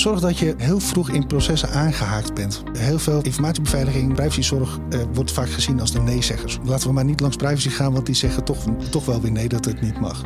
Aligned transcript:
Zorg 0.00 0.20
dat 0.20 0.38
je 0.38 0.54
heel 0.58 0.80
vroeg 0.80 1.10
in 1.10 1.26
processen 1.26 1.70
aangehaakt 1.70 2.34
bent. 2.34 2.62
Heel 2.78 2.98
veel 2.98 3.22
informatiebeveiliging, 3.22 4.14
privacyzorg 4.14 4.78
eh, 4.90 5.00
wordt 5.12 5.32
vaak 5.32 5.50
gezien 5.50 5.80
als 5.80 5.92
de 5.92 6.00
nee-zeggers. 6.00 6.58
Laten 6.64 6.86
we 6.86 6.92
maar 6.92 7.04
niet 7.04 7.20
langs 7.20 7.36
privacy 7.36 7.68
gaan, 7.68 7.92
want 7.92 8.06
die 8.06 8.14
zeggen 8.14 8.44
toch, 8.44 8.64
toch 8.90 9.04
wel 9.04 9.20
weer 9.20 9.32
nee 9.32 9.48
dat 9.48 9.64
het 9.64 9.80
niet 9.80 10.00
mag. 10.00 10.22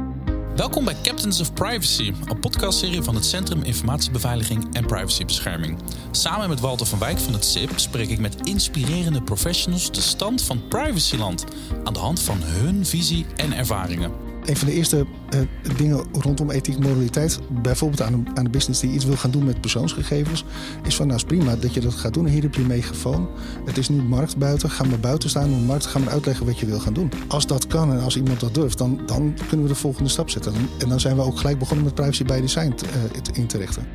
Welkom 0.56 0.84
bij 0.84 0.96
Captains 1.02 1.40
of 1.40 1.52
Privacy, 1.52 2.12
een 2.24 2.38
podcastserie 2.40 3.02
van 3.02 3.14
het 3.14 3.24
Centrum 3.24 3.62
Informatiebeveiliging 3.62 4.74
en 4.74 4.86
Privacybescherming. 4.86 5.78
Samen 6.10 6.48
met 6.48 6.60
Walter 6.60 6.86
van 6.86 6.98
Wijk 6.98 7.18
van 7.18 7.32
het 7.32 7.44
CIP 7.44 7.72
spreek 7.76 8.08
ik 8.08 8.18
met 8.18 8.36
inspirerende 8.42 9.22
professionals 9.22 9.92
de 9.92 10.00
stand 10.00 10.42
van 10.42 10.68
privacyland 10.68 11.44
aan 11.84 11.92
de 11.92 11.98
hand 11.98 12.20
van 12.20 12.38
hun 12.42 12.86
visie 12.86 13.26
en 13.36 13.52
ervaringen 13.52 14.23
een 14.44 14.56
van 14.56 14.68
de 14.68 14.74
eerste 14.74 15.06
uh, 15.34 15.40
dingen 15.76 16.04
rondom 16.12 16.50
ethiek 16.50 16.78
moraliteit, 16.78 17.38
bijvoorbeeld 17.62 18.02
aan 18.02 18.12
een, 18.12 18.28
aan 18.34 18.50
business 18.50 18.80
die 18.80 18.90
iets 18.90 19.04
wil 19.04 19.16
gaan 19.16 19.30
doen 19.30 19.44
met 19.44 19.60
persoonsgegevens, 19.60 20.44
is 20.86 20.96
van 20.96 21.06
nou 21.06 21.18
is 21.18 21.24
prima 21.24 21.56
dat 21.56 21.74
je 21.74 21.80
dat 21.80 21.94
gaat 21.94 22.14
doen. 22.14 22.26
Hier 22.26 22.42
heb 22.42 22.54
je 22.54 22.60
een 22.60 22.66
megafoon. 22.66 23.28
Het 23.64 23.78
is 23.78 23.88
nu 23.88 24.02
markt 24.02 24.36
buiten. 24.36 24.70
Ga 24.70 24.84
maar 24.84 25.00
buiten 25.00 25.28
staan 25.28 25.52
op 25.52 25.58
de 25.58 25.64
markt. 25.64 25.86
Ga 25.86 25.98
maar 25.98 26.12
uitleggen 26.12 26.46
wat 26.46 26.58
je 26.58 26.66
wil 26.66 26.80
gaan 26.80 26.92
doen. 26.92 27.10
Als 27.28 27.46
dat 27.46 27.66
kan 27.66 27.92
en 27.92 28.00
als 28.00 28.16
iemand 28.16 28.40
dat 28.40 28.54
durft, 28.54 28.78
dan, 28.78 29.00
dan 29.06 29.34
kunnen 29.48 29.66
we 29.66 29.72
de 29.72 29.78
volgende 29.78 30.10
stap 30.10 30.30
zetten. 30.30 30.54
En 30.78 30.88
dan 30.88 31.00
zijn 31.00 31.16
we 31.16 31.22
ook 31.22 31.38
gelijk 31.38 31.58
begonnen 31.58 31.84
met 31.84 31.94
privacy 31.94 32.24
by 32.24 32.40
design 32.40 32.72
te, 32.74 32.86
uh, 32.86 33.36
in 33.36 33.46
te 33.46 33.58
richten. 33.58 33.86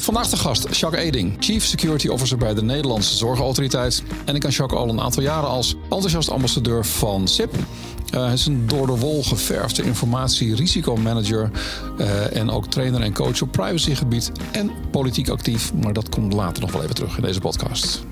Vandaag 0.00 0.28
de 0.28 0.36
gast 0.36 0.76
Jacques 0.76 1.04
Eding, 1.04 1.36
Chief 1.38 1.64
Security 1.64 2.08
Officer 2.08 2.38
bij 2.38 2.54
de 2.54 2.62
Nederlandse 2.62 3.16
Zorgautoriteit. 3.16 4.02
En 4.24 4.34
ik 4.34 4.40
ken 4.40 4.50
Jacques 4.50 4.80
al 4.80 4.88
een 4.88 5.00
aantal 5.00 5.22
jaren 5.22 5.48
als 5.48 5.76
enthousiast 5.82 6.30
ambassadeur 6.30 6.86
van 6.86 7.28
SIP. 7.28 7.54
Uh, 7.54 8.24
hij 8.24 8.32
is 8.32 8.46
een 8.46 8.66
door 8.66 8.86
de 8.86 8.96
wol 8.96 9.22
geverfde 9.22 9.82
informatierisicomanager 9.82 11.50
uh, 11.98 12.36
en 12.36 12.50
ook 12.50 12.66
trainer 12.66 13.00
en 13.00 13.14
coach 13.14 13.42
op 13.42 13.52
privacygebied 13.52 14.32
en 14.52 14.70
politiek 14.90 15.28
actief. 15.28 15.74
Maar 15.74 15.92
dat 15.92 16.08
komt 16.08 16.32
later 16.32 16.62
nog 16.62 16.72
wel 16.72 16.82
even 16.82 16.94
terug 16.94 17.16
in 17.16 17.22
deze 17.22 17.40
podcast. 17.40 18.02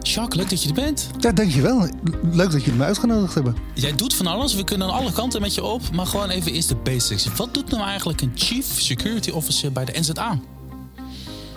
Jacques, 0.00 0.40
leuk 0.40 0.50
dat 0.50 0.62
je 0.62 0.68
er 0.68 0.74
bent. 0.74 1.08
Ja, 1.18 1.32
dankjewel. 1.32 1.88
Leuk 2.32 2.50
dat 2.50 2.64
jullie 2.64 2.78
me 2.78 2.84
uitgenodigd 2.84 3.34
hebben. 3.34 3.56
Jij 3.74 3.92
doet 3.92 4.14
van 4.14 4.26
alles. 4.26 4.54
We 4.54 4.64
kunnen 4.64 4.86
aan 4.86 4.94
alle 4.94 5.12
kanten 5.12 5.40
met 5.40 5.54
je 5.54 5.64
op. 5.64 5.82
Maar 5.92 6.06
gewoon 6.06 6.28
even 6.28 6.52
eerst 6.52 6.68
de 6.68 6.76
basics. 6.76 7.26
Wat 7.36 7.54
doet 7.54 7.70
nou 7.70 7.82
eigenlijk 7.82 8.20
een 8.20 8.32
Chief 8.34 8.80
Security 8.80 9.30
Officer 9.30 9.72
bij 9.72 9.84
de 9.84 9.98
NZA? 10.00 10.38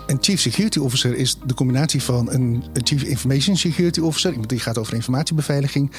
Een 0.07 0.17
Chief 0.21 0.39
Security 0.39 0.79
Officer 0.79 1.15
is 1.15 1.37
de 1.45 1.53
combinatie 1.53 2.03
van 2.03 2.31
een, 2.31 2.63
een 2.73 2.81
Chief 2.83 3.03
Information 3.03 3.57
Security 3.57 3.99
Officer, 3.99 4.31
iemand 4.31 4.49
die 4.49 4.59
gaat 4.59 4.77
over 4.77 4.93
informatiebeveiliging, 4.93 5.91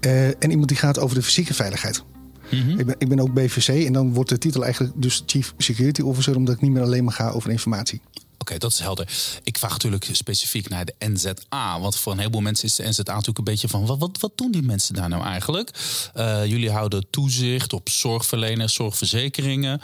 uh, 0.00 0.26
en 0.26 0.50
iemand 0.50 0.68
die 0.68 0.76
gaat 0.76 0.98
over 0.98 1.16
de 1.16 1.22
fysieke 1.22 1.54
veiligheid. 1.54 2.04
Mm-hmm. 2.50 2.78
ik, 2.78 2.86
ben, 2.86 2.94
ik 2.98 3.08
ben 3.08 3.20
ook 3.20 3.32
BVC 3.34 3.68
en 3.86 3.92
dan 3.92 4.12
wordt 4.12 4.30
de 4.30 4.38
titel 4.38 4.64
eigenlijk 4.64 4.94
dus 4.96 5.22
Chief 5.26 5.54
Security 5.58 6.00
Officer, 6.00 6.36
omdat 6.36 6.54
ik 6.54 6.60
niet 6.60 6.70
meer 6.70 6.82
alleen 6.82 7.04
maar 7.04 7.12
ga 7.12 7.30
over 7.30 7.50
informatie. 7.50 8.00
Oké, 8.38 8.58
dat 8.58 8.72
is 8.72 8.78
helder. 8.78 9.08
Ik 9.42 9.58
vraag 9.58 9.70
natuurlijk 9.70 10.08
specifiek 10.12 10.68
naar 10.68 10.84
de 10.84 10.94
NZA. 10.98 11.80
Want 11.80 11.96
voor 11.96 12.12
een 12.12 12.18
heleboel 12.18 12.40
mensen 12.40 12.68
is 12.68 12.74
de 12.74 12.88
NZA 12.88 13.02
natuurlijk 13.02 13.38
een 13.38 13.44
beetje 13.44 13.68
van... 13.68 13.86
wat, 13.86 13.98
wat, 13.98 14.20
wat 14.20 14.32
doen 14.34 14.50
die 14.50 14.62
mensen 14.62 14.94
daar 14.94 15.08
nou 15.08 15.24
eigenlijk? 15.24 15.70
Uh, 16.16 16.46
jullie 16.46 16.70
houden 16.70 17.06
toezicht 17.10 17.72
op 17.72 17.88
zorgverleners, 17.88 18.74
zorgverzekeringen. 18.74 19.80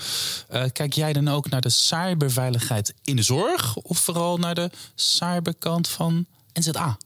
Uh, 0.52 0.64
kijk 0.72 0.92
jij 0.92 1.12
dan 1.12 1.28
ook 1.28 1.48
naar 1.48 1.60
de 1.60 1.70
cyberveiligheid 1.70 2.94
in 3.04 3.16
de 3.16 3.22
zorg... 3.22 3.76
of 3.76 3.98
vooral 3.98 4.38
naar 4.38 4.54
de 4.54 4.70
cyberkant 4.94 5.88
van 5.88 6.26
NZA? 6.52 6.96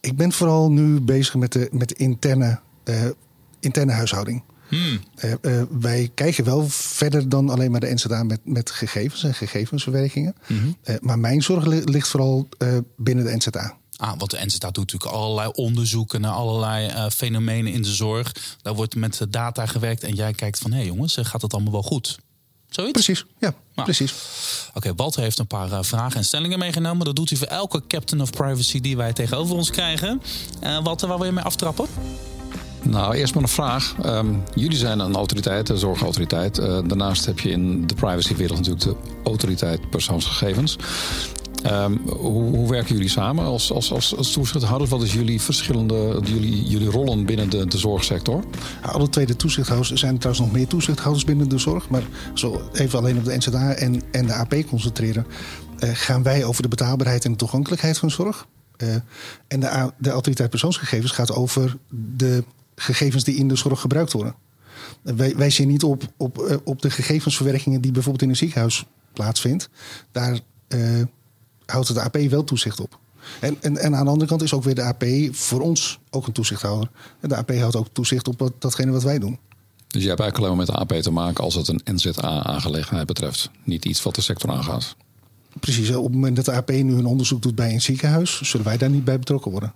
Ik 0.00 0.16
ben 0.16 0.32
vooral 0.32 0.70
nu 0.70 1.00
bezig 1.00 1.34
met 1.34 1.52
de, 1.52 1.68
met 1.72 1.88
de 1.88 1.94
interne, 1.94 2.60
uh, 2.84 3.08
interne 3.60 3.92
huishouding. 3.92 4.42
Hmm. 4.68 5.00
Uh, 5.24 5.32
uh, 5.42 5.62
wij 5.70 6.10
kijken 6.14 6.44
wel 6.44 6.68
verder 6.68 7.28
dan 7.28 7.50
alleen 7.50 7.70
maar 7.70 7.80
de 7.80 7.94
NZA 7.94 8.22
met, 8.22 8.40
met 8.44 8.70
gegevens 8.70 9.24
en 9.24 9.34
gegevensverwerkingen. 9.34 10.34
Mm 10.46 10.76
uh, 10.84 10.96
maar 11.00 11.18
mijn 11.18 11.42
zorg 11.42 11.64
ligt 11.66 12.08
vooral 12.08 12.48
binnen 12.96 13.24
de 13.24 13.36
NZA. 13.36 13.76
Ah, 13.96 14.12
want 14.18 14.30
de 14.30 14.44
NZA 14.44 14.70
doet 14.70 14.92
natuurlijk 14.92 15.12
allerlei 15.12 15.50
onderzoeken 15.54 16.20
naar 16.20 16.32
allerlei 16.32 17.10
fenomenen 17.10 17.72
in 17.72 17.82
de 17.82 17.94
zorg. 17.94 18.34
Daar 18.62 18.74
wordt 18.74 18.94
met 18.94 19.20
data 19.28 19.66
gewerkt 19.66 20.02
en 20.02 20.14
jij 20.14 20.32
kijkt 20.32 20.58
van... 20.58 20.70
hé 20.70 20.76
hey 20.76 20.86
jongens, 20.86 21.16
gaat 21.20 21.42
het 21.42 21.52
allemaal 21.52 21.72
wel 21.72 21.82
goed? 21.82 22.18
Zoiets? 22.68 22.92
Precies, 22.92 23.24
ja, 23.38 23.54
nou, 23.74 23.84
precies. 23.84 24.14
Oké, 24.68 24.76
okay, 24.76 24.94
Walter 24.94 25.22
heeft 25.22 25.38
een 25.38 25.46
paar 25.46 25.84
vragen 25.84 26.16
en 26.16 26.24
stellingen 26.24 26.58
meegenomen. 26.58 27.06
Dat 27.06 27.16
doet 27.16 27.28
hij 27.28 27.38
voor 27.38 27.46
elke 27.46 27.82
captain 27.88 28.22
of 28.22 28.30
privacy 28.30 28.80
die 28.80 28.96
wij 28.96 29.12
tegenover 29.12 29.56
ons 29.56 29.70
krijgen. 29.70 30.22
Walter, 30.60 31.08
waar 31.08 31.16
wil 31.16 31.26
je 31.26 31.32
mee 31.32 31.44
aftrappen? 31.44 31.86
Nou, 32.82 33.14
eerst 33.14 33.34
maar 33.34 33.42
een 33.42 33.48
vraag. 33.48 33.94
Um, 34.06 34.42
jullie 34.54 34.76
zijn 34.76 34.98
een 34.98 35.14
autoriteit, 35.14 35.68
een 35.68 35.78
zorgautoriteit. 35.78 36.58
Uh, 36.58 36.64
daarnaast 36.86 37.26
heb 37.26 37.38
je 37.38 37.50
in 37.50 37.86
de 37.86 37.94
privacywereld 37.94 38.58
natuurlijk 38.58 38.84
de 38.84 38.96
autoriteit 39.24 39.90
persoonsgegevens. 39.90 40.78
Um, 41.66 42.00
hoe, 42.06 42.56
hoe, 42.56 42.70
werken 42.70 42.94
jullie 42.94 43.10
samen 43.10 43.44
als, 43.44 43.72
als, 43.72 43.92
als, 43.92 44.16
als 44.16 44.32
toezichthouders? 44.32 44.90
Wat 44.90 45.02
is 45.02 45.12
jullie 45.12 45.40
verschillende 45.40 46.20
jullie, 46.24 46.64
jullie 46.64 46.90
rollen 46.90 47.26
binnen 47.26 47.50
de, 47.50 47.66
de 47.66 47.78
zorgsector? 47.78 48.44
alle 48.82 49.08
twee 49.08 49.26
de 49.26 49.36
toezichthouders. 49.36 49.90
Er 49.90 49.98
zijn 49.98 50.18
trouwens 50.18 50.46
nog 50.46 50.56
meer 50.56 50.66
toezichthouders 50.66 51.24
binnen 51.24 51.48
de 51.48 51.58
zorg. 51.58 51.88
Maar 51.88 52.02
zo 52.34 52.62
even 52.72 52.98
alleen 52.98 53.18
op 53.18 53.24
de 53.24 53.36
NZA 53.36 53.72
en, 53.72 54.02
en 54.10 54.26
de 54.26 54.34
AP 54.34 54.54
concentreren. 54.68 55.26
Uh, 55.78 55.90
gaan 55.92 56.22
wij 56.22 56.44
over 56.44 56.62
de 56.62 56.68
betaalbaarheid 56.68 57.24
en 57.24 57.30
de 57.30 57.36
toegankelijkheid 57.36 57.98
van 57.98 58.10
zorg. 58.10 58.46
Uh, 58.82 58.94
en 59.48 59.60
de, 59.60 59.92
de 59.98 60.10
autoriteit 60.10 60.50
persoonsgegevens 60.50 61.12
gaat 61.12 61.34
over 61.34 61.76
de 62.16 62.44
gegevens 62.78 63.24
die 63.24 63.36
in 63.36 63.48
de 63.48 63.56
zorg 63.56 63.80
gebruikt 63.80 64.12
worden. 64.12 64.34
Wij, 65.02 65.36
wij 65.36 65.50
zien 65.50 65.68
niet 65.68 65.82
op, 65.82 66.02
op, 66.16 66.38
eh, 66.38 66.56
op 66.64 66.82
de 66.82 66.90
gegevensverwerkingen 66.90 67.80
die 67.80 67.92
bijvoorbeeld 67.92 68.22
in 68.22 68.28
een 68.28 68.36
ziekenhuis 68.36 68.84
plaatsvindt. 69.12 69.68
Daar 70.12 70.40
uh, 70.68 71.02
houdt 71.66 71.94
de 71.94 72.00
AP 72.00 72.16
wel 72.16 72.44
toezicht 72.44 72.80
op. 72.80 72.98
En, 73.40 73.56
en, 73.60 73.76
en, 73.76 73.96
aan 73.96 74.04
de 74.04 74.10
andere 74.10 74.28
kant 74.28 74.42
is 74.42 74.52
ook 74.52 74.64
weer 74.64 74.74
de 74.74 74.82
AP 74.82 75.04
voor 75.30 75.60
ons 75.60 75.98
ook 76.10 76.26
een 76.26 76.32
toezichthouder. 76.32 76.90
En 77.20 77.28
de 77.28 77.36
AP 77.36 77.50
houdt 77.50 77.76
ook 77.76 77.88
toezicht 77.92 78.28
op 78.28 78.38
wat, 78.38 78.52
datgene 78.58 78.90
wat 78.90 79.02
wij 79.02 79.18
doen. 79.18 79.38
Dus 79.88 80.02
je 80.02 80.08
hebt 80.08 80.20
eigenlijk 80.20 80.36
alleen 80.38 80.66
maar 80.66 80.76
met 80.76 80.88
de 80.88 80.94
AP 80.94 81.02
te 81.02 81.10
maken 81.10 81.44
als 81.44 81.54
het 81.54 81.68
een 81.68 81.80
NZA-aangelegenheid 81.84 83.06
betreft. 83.06 83.50
Niet 83.64 83.84
iets 83.84 84.02
wat 84.02 84.14
de 84.14 84.20
sector 84.20 84.50
aangaat. 84.50 84.96
Precies. 85.60 85.90
Op 85.90 86.04
het 86.04 86.12
moment 86.12 86.36
dat 86.36 86.44
de 86.44 86.52
AP 86.52 86.70
nu 86.70 86.94
een 86.94 87.06
onderzoek 87.06 87.42
doet 87.42 87.54
bij 87.54 87.72
een 87.72 87.80
ziekenhuis, 87.80 88.42
zullen 88.42 88.66
wij 88.66 88.76
daar 88.76 88.90
niet 88.90 89.04
bij 89.04 89.18
betrokken 89.18 89.50
worden. 89.50 89.72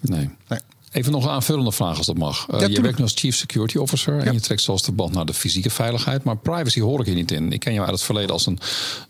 Nee. 0.00 0.30
nee. 0.48 0.58
Even 0.96 1.12
nog 1.12 1.24
een 1.24 1.30
aanvullende 1.30 1.72
vraag 1.72 1.96
als 1.96 2.06
dat 2.06 2.16
mag. 2.16 2.46
Uh, 2.50 2.66
je 2.66 2.80
werkt 2.80 2.98
nu 2.98 3.04
als 3.04 3.12
Chief 3.14 3.36
Security 3.36 3.76
Officer 3.76 4.18
en 4.18 4.32
je 4.32 4.40
trekt 4.40 4.60
zelfs 4.62 4.82
de 4.82 4.92
band 4.92 5.12
naar 5.14 5.26
de 5.26 5.34
fysieke 5.34 5.70
veiligheid. 5.70 6.24
Maar 6.24 6.36
privacy 6.36 6.80
hoor 6.80 7.00
ik 7.00 7.06
hier 7.06 7.14
niet 7.14 7.30
in. 7.30 7.52
Ik 7.52 7.60
ken 7.60 7.72
jou 7.72 7.84
uit 7.84 7.94
het 7.94 8.04
verleden 8.04 8.30
als 8.30 8.46
een 8.46 8.58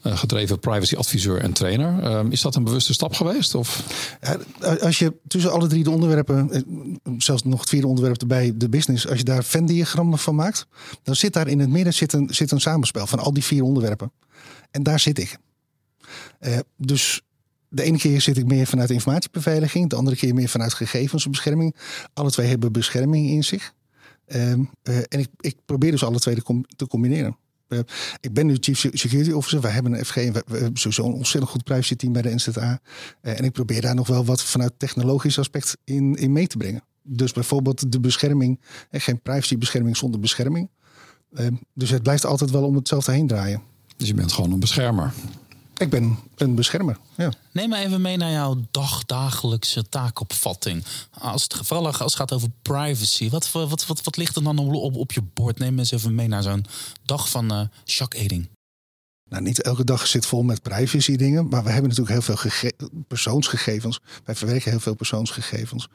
uh, 0.02 0.18
gedreven 0.18 0.58
privacy 0.58 0.96
adviseur 0.96 1.40
en 1.40 1.52
trainer. 1.52 2.02
Uh, 2.02 2.30
is 2.30 2.40
dat 2.40 2.54
een 2.54 2.64
bewuste 2.64 2.92
stap 2.92 3.14
geweest? 3.14 3.54
Of? 3.54 3.82
als 4.80 4.98
je 4.98 5.14
tussen 5.26 5.52
alle 5.52 5.66
drie 5.66 5.84
de 5.84 5.90
onderwerpen, 5.90 6.50
eh, 6.50 6.60
zelfs 7.18 7.42
nog 7.42 7.60
het 7.60 7.68
vierde 7.68 7.86
onderwerp 7.86 8.20
erbij, 8.20 8.52
de 8.54 8.68
business, 8.68 9.08
als 9.08 9.18
je 9.18 9.24
daar 9.24 9.44
Venn-diagrammen 9.44 10.18
van 10.18 10.34
maakt, 10.34 10.66
dan 11.02 11.16
zit 11.16 11.32
daar 11.32 11.48
in 11.48 11.60
het 11.60 11.70
midden 11.70 11.94
zit 11.94 12.12
een, 12.12 12.28
zit 12.30 12.50
een 12.50 12.60
samenspel 12.60 13.06
van 13.06 13.18
al 13.18 13.32
die 13.32 13.44
vier 13.44 13.62
onderwerpen. 13.62 14.12
En 14.70 14.82
daar 14.82 15.00
zit 15.00 15.18
ik. 15.18 15.38
Uh, 16.40 16.58
dus 16.76 17.20
de 17.76 17.82
ene 17.82 17.98
keer 17.98 18.20
zit 18.20 18.36
ik 18.36 18.46
meer 18.46 18.66
vanuit 18.66 18.90
informatiebeveiliging, 18.90 19.90
de 19.90 19.96
andere 19.96 20.16
keer 20.16 20.34
meer 20.34 20.48
vanuit 20.48 20.74
gegevensbescherming. 20.74 21.76
Alle 22.12 22.30
twee 22.30 22.46
hebben 22.46 22.72
bescherming 22.72 23.28
in 23.28 23.44
zich. 23.44 23.72
Um, 24.26 24.70
uh, 24.82 24.96
en 24.96 25.18
ik, 25.18 25.28
ik, 25.40 25.56
probeer 25.64 25.90
dus 25.90 26.04
alle 26.04 26.18
twee 26.18 26.34
te, 26.34 26.64
te 26.76 26.86
combineren. 26.86 27.36
Uh, 27.68 27.78
ik 28.20 28.32
ben 28.32 28.46
nu 28.46 28.56
Chief 28.60 28.78
Security 28.92 29.30
Officer. 29.30 29.60
Wij 29.60 29.70
hebben 29.70 29.92
een 29.92 30.04
FG 30.04 30.14
we, 30.14 30.44
we 30.46 30.56
hebben 30.56 30.76
sowieso 30.76 31.04
een 31.04 31.12
ontzettend 31.12 31.50
goed 31.50 31.64
privacy 31.64 31.96
team 31.96 32.12
bij 32.12 32.22
de 32.22 32.34
NZA. 32.34 32.80
Uh, 33.22 33.38
en 33.38 33.44
ik 33.44 33.52
probeer 33.52 33.80
daar 33.80 33.94
nog 33.94 34.06
wel 34.06 34.24
wat 34.24 34.42
vanuit 34.42 34.72
technologisch 34.76 35.38
aspect 35.38 35.76
in, 35.84 36.14
in 36.14 36.32
mee 36.32 36.46
te 36.46 36.56
brengen. 36.56 36.82
Dus 37.02 37.32
bijvoorbeeld 37.32 37.92
de 37.92 38.00
bescherming, 38.00 38.60
en 38.90 39.00
geen 39.00 39.20
privacybescherming 39.20 39.96
zonder 39.96 40.20
bescherming. 40.20 40.70
Ehm, 41.34 41.54
dus 41.74 41.90
het 41.90 42.02
blijft 42.02 42.24
altijd 42.24 42.50
wel 42.50 42.64
om 42.64 42.74
hetzelfde 42.74 43.12
heen 43.12 43.26
draaien. 43.26 43.62
Dus 43.96 44.08
je 44.08 44.14
bent 44.14 44.32
gewoon 44.32 44.52
een 44.52 44.60
beschermer. 44.60 45.12
Ik 45.76 45.90
ben 45.90 46.18
een 46.36 46.54
beschermer. 46.54 46.98
Ja. 47.16 47.32
Neem 47.52 47.68
me 47.68 47.76
even 47.76 48.00
mee 48.00 48.16
naar 48.16 48.30
jouw 48.30 48.64
dagdagelijkse 48.70 49.88
taakopvatting. 49.88 50.84
Als 51.10 51.42
het, 51.42 51.54
vooral 51.54 51.86
als 51.86 51.98
het 51.98 52.14
gaat 52.14 52.32
over 52.32 52.48
privacy, 52.62 53.30
wat, 53.30 53.52
wat, 53.52 53.86
wat, 53.86 54.16
ligt 54.16 54.36
er 54.36 54.42
dan 54.42 54.58
op, 54.58 54.96
op 54.96 55.12
je 55.12 55.22
bord? 55.34 55.58
Neem 55.58 55.74
me 55.74 55.78
eens 55.78 55.90
even 55.90 56.14
mee 56.14 56.28
naar 56.28 56.42
zo'n 56.42 56.66
dag 57.04 57.28
van 57.28 57.52
uh, 57.52 57.60
Jacques 57.84 58.22
Eding. 58.22 58.48
Nou, 59.28 59.42
niet 59.42 59.62
elke 59.62 59.84
dag 59.84 60.06
zit 60.06 60.26
vol 60.26 60.42
met 60.42 60.62
privacy 60.62 61.16
dingen, 61.16 61.48
maar 61.48 61.64
we 61.64 61.70
hebben 61.70 61.88
natuurlijk 61.88 62.26
heel 62.26 62.36
veel 62.36 62.70
persoonsgegevens. 63.08 64.00
Wij 64.24 64.34
verwerken 64.34 64.70
heel 64.70 64.80
veel 64.80 64.94
persoonsgegevens. 64.94 65.88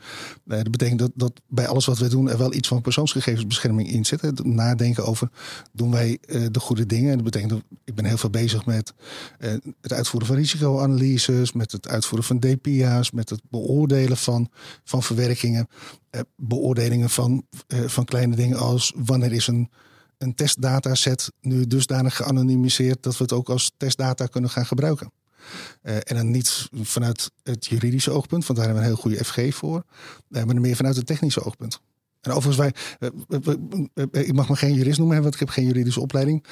Uh, 0.45 0.57
dat 0.57 0.71
betekent 0.71 0.99
dat, 0.99 1.11
dat 1.15 1.41
bij 1.47 1.67
alles 1.67 1.85
wat 1.85 1.97
we 1.97 2.09
doen 2.09 2.29
er 2.29 2.37
wel 2.37 2.53
iets 2.53 2.67
van 2.67 2.81
persoonsgegevensbescherming 2.81 3.89
in 3.91 4.05
zit. 4.05 4.45
Nadenken 4.45 5.05
over, 5.05 5.29
doen 5.71 5.91
wij 5.91 6.17
uh, 6.25 6.45
de 6.51 6.59
goede 6.59 6.85
dingen? 6.85 7.09
En 7.09 7.15
dat 7.15 7.23
betekent 7.23 7.51
dat 7.51 7.61
ik 7.83 7.95
ben 7.95 8.05
heel 8.05 8.17
veel 8.17 8.29
bezig 8.29 8.65
met 8.65 8.93
uh, 9.39 9.51
het 9.81 9.93
uitvoeren 9.93 10.27
van 10.27 10.37
risicoanalyses, 10.37 11.51
met 11.51 11.71
het 11.71 11.87
uitvoeren 11.87 12.27
van 12.27 12.39
DPA's, 12.39 13.11
met 13.11 13.29
het 13.29 13.41
beoordelen 13.49 14.17
van, 14.17 14.49
van 14.83 15.03
verwerkingen. 15.03 15.67
beoordelingen 16.35 17.09
van, 17.09 17.45
van 17.67 18.05
kleine 18.05 18.35
dingen 18.35 18.57
als 18.57 18.93
wanneer 18.95 19.31
is 19.31 19.47
een 19.47 19.69
een 20.21 20.35
testdataset 20.35 21.31
nu 21.41 21.67
dusdanig 21.67 22.15
geanonimiseerd 22.15 23.03
dat 23.03 23.17
we 23.17 23.23
het 23.23 23.33
ook 23.33 23.49
als 23.49 23.71
testdata 23.77 24.25
kunnen 24.25 24.49
gaan 24.49 24.65
gebruiken. 24.65 25.11
Eh, 25.81 25.95
en 25.95 26.15
dan 26.15 26.31
niet 26.31 26.69
vanuit 26.81 27.31
het 27.43 27.65
juridische 27.65 28.11
oogpunt, 28.11 28.45
want 28.45 28.59
daar 28.59 28.67
hebben 28.67 28.83
we 28.83 28.89
een 28.89 28.95
heel 28.95 29.03
goede 29.03 29.25
FG 29.25 29.55
voor. 29.55 29.83
Uh, 30.29 30.43
maar 30.43 30.61
meer 30.61 30.75
vanuit 30.75 30.95
het 30.95 31.05
technische 31.05 31.43
oogpunt. 31.43 31.79
En 32.21 32.31
overigens, 32.31 32.73
wij, 32.97 34.21
ik 34.23 34.33
mag 34.33 34.49
me 34.49 34.55
geen 34.55 34.73
jurist 34.73 34.97
noemen, 34.97 35.21
want 35.21 35.33
ik 35.33 35.39
heb 35.39 35.49
geen 35.49 35.65
juridische 35.65 35.99
opleiding. 35.99 36.45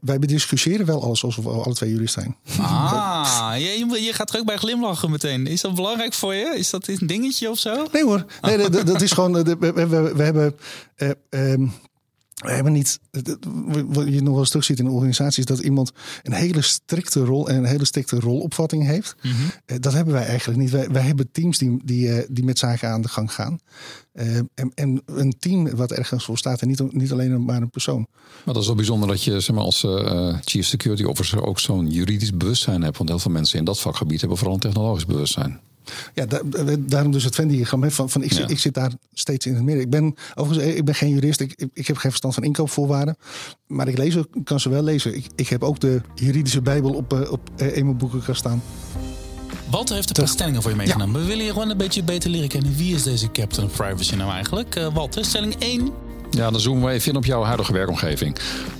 Wij 0.00 0.18
bediscussiëren 0.18 0.86
wel 0.86 1.02
alles 1.02 1.24
alsof 1.24 1.44
we 1.44 1.50
alle 1.50 1.74
twee 1.74 1.90
jurist 1.90 2.14
zijn. 2.14 2.36
Ah, 2.58 3.54
je, 3.56 4.02
je 4.02 4.12
gaat 4.12 4.32
er 4.32 4.40
ook 4.40 4.46
bij 4.46 4.56
glimlachen 4.56 5.10
meteen. 5.10 5.46
Is 5.46 5.60
dat 5.60 5.74
belangrijk 5.74 6.12
voor 6.12 6.34
je? 6.34 6.54
Is 6.56 6.70
dat 6.70 6.88
een 6.88 7.06
dingetje 7.06 7.50
of 7.50 7.58
zo? 7.58 7.86
Nee 7.92 8.04
hoor, 8.04 8.24
nee, 8.40 8.68
dat, 8.70 9.02
is 9.02 9.12
gewoon, 9.12 9.32
we, 9.32 9.56
we, 9.58 10.12
we 10.14 10.22
hebben... 10.22 10.56
Uh, 10.96 11.10
um, 11.30 11.72
we 12.44 12.52
hebben 12.52 12.72
niet, 12.72 13.00
wat 13.86 14.08
je 14.08 14.22
nog 14.22 14.30
wel 14.30 14.38
eens 14.38 14.48
terug 14.48 14.64
ziet 14.64 14.78
in 14.78 14.88
organisaties, 14.88 15.44
dat 15.44 15.58
iemand 15.58 15.92
een 16.22 16.32
hele 16.32 16.62
strikte 16.62 17.24
rol 17.24 17.48
en 17.48 17.56
een 17.56 17.64
hele 17.64 17.84
strikte 17.84 18.20
rolopvatting 18.20 18.86
heeft. 18.86 19.16
Mm 19.22 19.30
-hmm. 19.30 19.80
Dat 19.80 19.92
hebben 19.92 20.14
wij 20.14 20.26
eigenlijk 20.26 20.58
niet. 20.58 20.70
Wij, 20.70 20.88
wij 20.88 21.02
hebben 21.02 21.28
teams 21.32 21.58
die, 21.58 21.80
die, 21.84 22.12
eh, 22.12 22.26
die 22.30 22.44
met 22.44 22.58
zaken 22.58 22.88
aan 22.88 23.02
de 23.02 23.08
gang 23.08 23.32
gaan. 23.32 23.58
Uh, 24.14 24.36
en, 24.36 24.72
en, 24.74 25.02
een 25.06 25.34
team 25.38 25.76
wat 25.76 25.92
ergens 25.92 26.24
voor 26.24 26.38
staat 26.38 26.60
en 26.60 26.68
niet, 26.68 26.92
niet 26.92 27.12
alleen 27.12 27.44
maar 27.44 27.62
een 27.62 27.70
persoon. 27.70 28.06
Maar 28.44 28.54
dat 28.54 28.62
is 28.62 28.66
wel 28.66 28.76
bijzonder 28.76 29.08
dat 29.08 29.22
je 29.22 29.40
zeg 29.40 29.56
maar, 29.56 29.64
als 29.64 29.82
uh, 29.82 30.36
Chief 30.44 30.66
Security 30.66 31.04
Officer 31.04 31.42
ook 31.42 31.60
zo'n 31.60 31.90
juridisch 31.90 32.36
bewustzijn 32.36 32.82
hebt. 32.82 32.96
Want 32.96 33.08
heel 33.08 33.18
veel 33.18 33.30
mensen 33.30 33.58
in 33.58 33.64
dat 33.64 33.80
vakgebied 33.80 34.20
hebben 34.20 34.38
vooral 34.38 34.54
een 34.54 34.60
technologisch 34.60 35.06
bewustzijn. 35.06 35.60
Ja, 36.14 36.26
daarom 36.78 37.12
dus 37.12 37.24
het 37.24 37.34
Venn-diagram. 37.34 37.90
Van, 37.90 38.10
van 38.10 38.22
ik, 38.22 38.32
zit, 38.32 38.50
ik 38.50 38.58
zit 38.58 38.74
daar 38.74 38.92
steeds 39.12 39.46
in 39.46 39.54
het 39.54 39.62
midden. 39.62 39.84
Ik 39.84 39.90
ben, 39.90 40.14
overigens, 40.34 40.68
eh, 40.68 40.76
ik 40.76 40.84
ben 40.84 40.94
geen 40.94 41.10
jurist. 41.10 41.40
Ik, 41.40 41.66
ik 41.72 41.86
heb 41.86 41.96
geen 41.96 42.10
verstand 42.10 42.34
van 42.34 42.42
inkoopvoorwaarden. 42.42 43.16
Maar 43.66 43.88
ik 43.88 43.98
lees, 43.98 44.16
kan 44.44 44.60
ze 44.60 44.68
wel 44.68 44.82
lezen. 44.82 45.16
Ik, 45.16 45.26
ik 45.36 45.48
heb 45.48 45.62
ook 45.62 45.80
de 45.80 46.00
juridische 46.14 46.62
bijbel 46.62 46.94
op, 46.94 47.12
eh, 47.12 47.32
op 47.32 47.50
eh, 47.56 47.82
mijn 47.82 47.96
boekenkast 47.96 48.38
staan. 48.38 48.62
Walter 49.70 49.94
heeft 49.94 50.08
een 50.08 50.14
paar 50.14 50.28
stellingen 50.28 50.62
voor 50.62 50.70
je 50.70 50.76
meegenomen. 50.76 51.20
We 51.20 51.26
willen 51.26 51.44
je 51.44 51.52
gewoon 51.52 51.70
een 51.70 51.76
beetje 51.76 52.02
beter 52.02 52.30
leren 52.30 52.48
kennen. 52.48 52.76
Wie 52.76 52.94
is 52.94 53.02
deze 53.02 53.30
Captain 53.30 53.68
Privacy 53.68 54.14
nou 54.14 54.32
eigenlijk? 54.32 54.76
Uh, 54.76 54.94
Walter, 54.94 55.24
stelling 55.24 55.54
1. 55.58 55.92
Ja, 56.34 56.50
dan 56.50 56.60
zoomen 56.60 56.84
we 56.84 56.90
even 56.90 57.10
in 57.10 57.16
op 57.16 57.24
jouw 57.24 57.42
huidige 57.42 57.72
werkomgeving. 57.72 58.36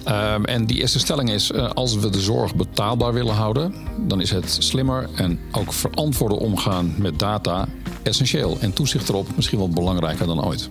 Um, 0.08 0.44
en 0.44 0.66
die 0.66 0.78
eerste 0.78 0.98
stelling 0.98 1.30
is: 1.30 1.50
uh, 1.50 1.70
als 1.70 1.94
we 1.94 2.10
de 2.10 2.20
zorg 2.20 2.54
betaalbaar 2.54 3.12
willen 3.12 3.34
houden, 3.34 3.74
dan 3.98 4.20
is 4.20 4.30
het 4.30 4.56
slimmer 4.58 5.08
en 5.14 5.40
ook 5.52 5.72
verantwoorden 5.72 6.38
omgaan 6.38 6.94
met 6.98 7.18
data 7.18 7.68
essentieel. 8.02 8.58
En 8.60 8.72
toezicht 8.72 9.08
erop 9.08 9.36
misschien 9.36 9.58
wel 9.58 9.68
belangrijker 9.68 10.26
dan 10.26 10.44
ooit. 10.44 10.68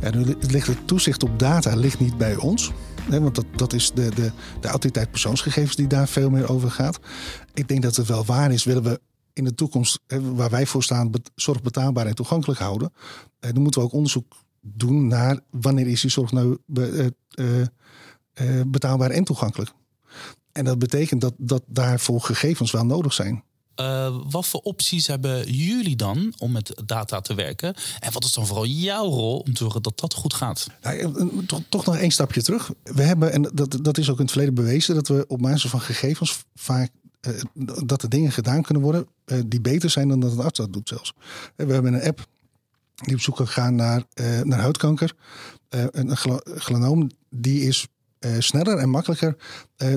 Ja, 0.00 0.10
nu 0.10 0.36
ligt 0.40 0.66
het 0.66 0.86
toezicht 0.86 1.22
op 1.22 1.38
data 1.38 1.76
ligt 1.76 2.00
niet 2.00 2.18
bij 2.18 2.36
ons. 2.36 2.70
Want 3.06 3.34
dat, 3.34 3.44
dat 3.56 3.72
is 3.72 3.90
de, 3.94 4.08
de, 4.14 4.32
de 4.60 4.68
autoriteit 4.68 5.10
persoonsgegevens 5.10 5.76
die 5.76 5.86
daar 5.86 6.08
veel 6.08 6.30
meer 6.30 6.50
over 6.50 6.70
gaat. 6.70 6.98
Ik 7.54 7.68
denk 7.68 7.82
dat 7.82 7.96
het 7.96 8.06
wel 8.06 8.24
waar 8.24 8.52
is, 8.52 8.64
willen 8.64 8.82
we 8.82 9.00
in 9.32 9.44
de 9.44 9.54
toekomst, 9.54 10.00
hè, 10.06 10.34
waar 10.34 10.50
wij 10.50 10.66
voor 10.66 10.82
staan, 10.82 11.10
zorg 11.34 11.62
betaalbaar 11.62 12.06
en 12.06 12.14
toegankelijk 12.14 12.60
houden. 12.60 12.92
Eh, 13.40 13.52
dan 13.52 13.62
moeten 13.62 13.80
we 13.80 13.86
ook 13.86 13.92
onderzoek 13.92 14.34
doen 14.60 15.06
naar 15.06 15.40
wanneer 15.50 15.86
is 15.86 16.00
die 16.00 16.10
zorg 16.10 16.32
nou 16.32 16.58
be, 16.66 17.14
uh, 17.34 17.60
uh, 17.60 18.62
betaalbaar 18.66 19.10
en 19.10 19.24
toegankelijk. 19.24 19.72
En 20.52 20.64
dat 20.64 20.78
betekent 20.78 21.20
dat, 21.20 21.34
dat 21.36 21.62
daarvoor 21.66 22.20
gegevens 22.20 22.70
wel 22.70 22.84
nodig 22.84 23.12
zijn. 23.12 23.44
Uh, 23.76 24.16
wat 24.30 24.46
voor 24.46 24.60
opties 24.60 25.06
hebben 25.06 25.52
jullie 25.52 25.96
dan 25.96 26.34
om 26.38 26.52
met 26.52 26.82
data 26.84 27.20
te 27.20 27.34
werken? 27.34 27.74
En 27.98 28.12
wat 28.12 28.24
is 28.24 28.32
dan 28.32 28.46
vooral 28.46 28.66
jouw 28.66 29.04
rol 29.04 29.38
om 29.38 29.52
te 29.52 29.62
zorgen 29.62 29.82
dat 29.82 29.98
dat 29.98 30.14
goed 30.14 30.34
gaat? 30.34 30.66
Nou, 30.80 31.46
toch, 31.46 31.60
toch, 31.68 31.84
nog 31.86 31.96
één 31.96 32.10
stapje 32.10 32.42
terug. 32.42 32.72
We 32.82 33.02
hebben, 33.02 33.32
en 33.32 33.42
dat, 33.42 33.78
dat 33.82 33.98
is 33.98 34.10
ook 34.10 34.16
in 34.16 34.22
het 34.22 34.30
verleden 34.30 34.54
bewezen, 34.54 34.94
dat 34.94 35.08
we 35.08 35.24
op 35.28 35.38
basis 35.38 35.70
van 35.70 35.80
gegevens 35.80 36.44
vaak 36.54 36.90
uh, 37.28 37.40
dat 37.84 38.02
er 38.02 38.08
dingen 38.08 38.32
gedaan 38.32 38.62
kunnen 38.62 38.82
worden 38.82 39.06
uh, 39.26 39.40
die 39.46 39.60
beter 39.60 39.90
zijn 39.90 40.08
dan 40.08 40.20
dat 40.20 40.32
een 40.32 40.40
arts 40.40 40.58
dat 40.58 40.72
doet 40.72 40.88
zelfs. 40.88 41.12
We 41.56 41.72
hebben 41.72 41.94
een 41.94 42.02
app 42.02 42.26
die 43.00 43.14
op 43.14 43.20
zoek 43.20 43.40
gaan 43.42 43.74
naar, 43.74 44.02
uh, 44.14 44.40
naar 44.40 44.60
huidkanker. 44.60 45.12
Uh, 45.70 45.84
een 45.90 46.16
glanoom 46.44 47.10
die 47.30 47.62
is 47.62 47.86
uh, 48.20 48.36
sneller 48.38 48.78
en 48.78 48.88
makkelijker 48.88 49.36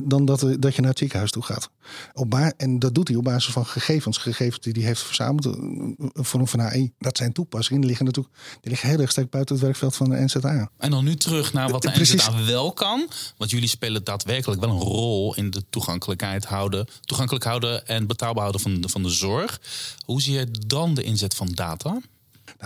dan 0.03 0.25
dat, 0.25 0.39
dat 0.59 0.75
je 0.75 0.81
naar 0.81 0.89
het 0.89 0.99
ziekenhuis 0.99 1.31
toe 1.31 1.43
gaat. 1.43 1.69
Op 2.13 2.33
en 2.33 2.79
dat 2.79 2.95
doet 2.95 3.07
hij 3.07 3.17
op 3.17 3.23
basis 3.23 3.53
van 3.53 3.65
gegevens. 3.65 4.17
Gegevens 4.17 4.59
die 4.59 4.73
hij 4.73 4.83
heeft 4.83 5.01
verzameld. 5.01 5.45
Een 5.45 6.11
vorm 6.13 6.47
van 6.47 6.61
AI. 6.61 6.91
Dat 6.99 7.17
zijn 7.17 7.33
toepassingen. 7.33 7.79
Die 7.79 7.89
liggen 7.89 8.05
natuurlijk 8.05 8.35
die 8.61 8.69
liggen 8.69 8.89
heel 8.89 8.99
erg 8.99 9.11
sterk 9.11 9.29
buiten 9.29 9.55
het 9.55 9.63
werkveld 9.63 9.95
van 9.95 10.09
de 10.09 10.23
NZA. 10.23 10.69
En 10.77 10.91
dan 10.91 11.03
nu 11.03 11.15
terug 11.15 11.53
naar 11.53 11.69
wat 11.69 11.81
de 11.81 11.91
Precies. 11.91 12.27
NZA 12.27 12.45
wel 12.45 12.73
kan. 12.73 13.09
Want 13.37 13.51
jullie 13.51 13.67
spelen 13.67 14.03
daadwerkelijk 14.03 14.61
wel 14.61 14.69
een 14.69 14.79
rol 14.79 15.35
in 15.35 15.49
de 15.49 15.63
toegankelijkheid 15.69 16.45
houden. 16.45 16.87
Toegankelijk 17.01 17.45
houden 17.45 17.87
en 17.87 18.07
betaalbaar 18.07 18.41
houden 18.41 18.61
van 18.61 18.81
de, 18.81 18.89
van 18.89 19.03
de 19.03 19.09
zorg. 19.09 19.61
Hoe 20.05 20.21
zie 20.21 20.33
je 20.33 20.47
dan 20.67 20.93
de 20.93 21.03
inzet 21.03 21.35
van 21.35 21.47
data? 21.47 22.01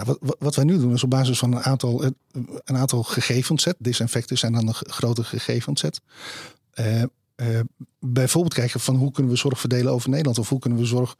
Wat, 0.06 0.36
wat 0.40 0.56
wij 0.56 0.66
nu 0.66 0.78
doen 0.78 0.94
is 0.94 1.04
op 1.04 1.10
basis 1.10 1.40
van 1.40 1.54
een 1.54 1.64
aantal, 1.64 2.04
een 2.04 2.78
aantal 2.78 3.04
gegevens 3.04 3.68
zijn 4.40 4.54
dan 4.54 4.68
een 4.68 4.74
grote 4.74 5.24
gegevensset. 5.24 6.02
Uh, 6.76 7.04
uh, 7.36 7.60
bijvoorbeeld 8.00 8.54
kijken 8.54 8.80
van 8.80 8.96
hoe 8.96 9.12
kunnen 9.12 9.32
we 9.32 9.38
zorg 9.38 9.60
verdelen 9.60 9.94
over 9.94 10.10
Nederland. 10.10 10.40
Of 10.40 10.50
hoe 10.50 10.60
kunnen 10.60 10.80
we 10.80 10.86
zorg, 10.86 11.16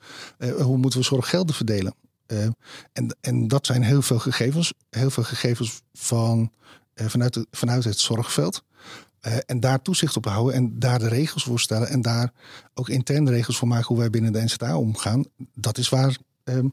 hoe 0.62 0.78
moeten 0.78 1.00
we 1.00 1.06
zorggelden 1.06 1.56
verdelen. 1.56 1.94
en, 2.94 3.18
en 3.22 3.48
dat 3.48 3.66
zijn 3.66 3.84
heel 3.84 4.02
veel 4.02 4.20
gegevens. 4.20 4.74
Heel 4.90 5.10
veel 5.10 5.24
gegevens 5.24 5.82
van, 5.94 6.52
vanuit, 6.96 7.46
vanuit 7.52 7.84
het 7.84 8.00
zorgveld. 8.00 8.64
en 9.46 9.60
daar 9.60 9.82
toezicht 9.82 10.18
op 10.18 10.26
houden 10.26 10.56
en 10.56 10.80
daar 10.80 11.00
de 11.00 11.08
regels 11.08 11.44
voor 11.44 11.60
stellen. 11.60 11.88
En 11.88 12.02
daar 12.02 12.34
ook 12.74 12.90
interne 12.90 13.32
regels 13.32 13.58
voor 13.58 13.68
maken 13.68 13.88
hoe 13.88 13.98
wij 13.98 14.10
binnen 14.10 14.34
de 14.34 14.44
NZA 14.44 14.78
omgaan. 14.78 15.26
Dat 15.54 15.78
is 15.78 15.90
waar 15.90 16.18
ehm, 16.44 16.68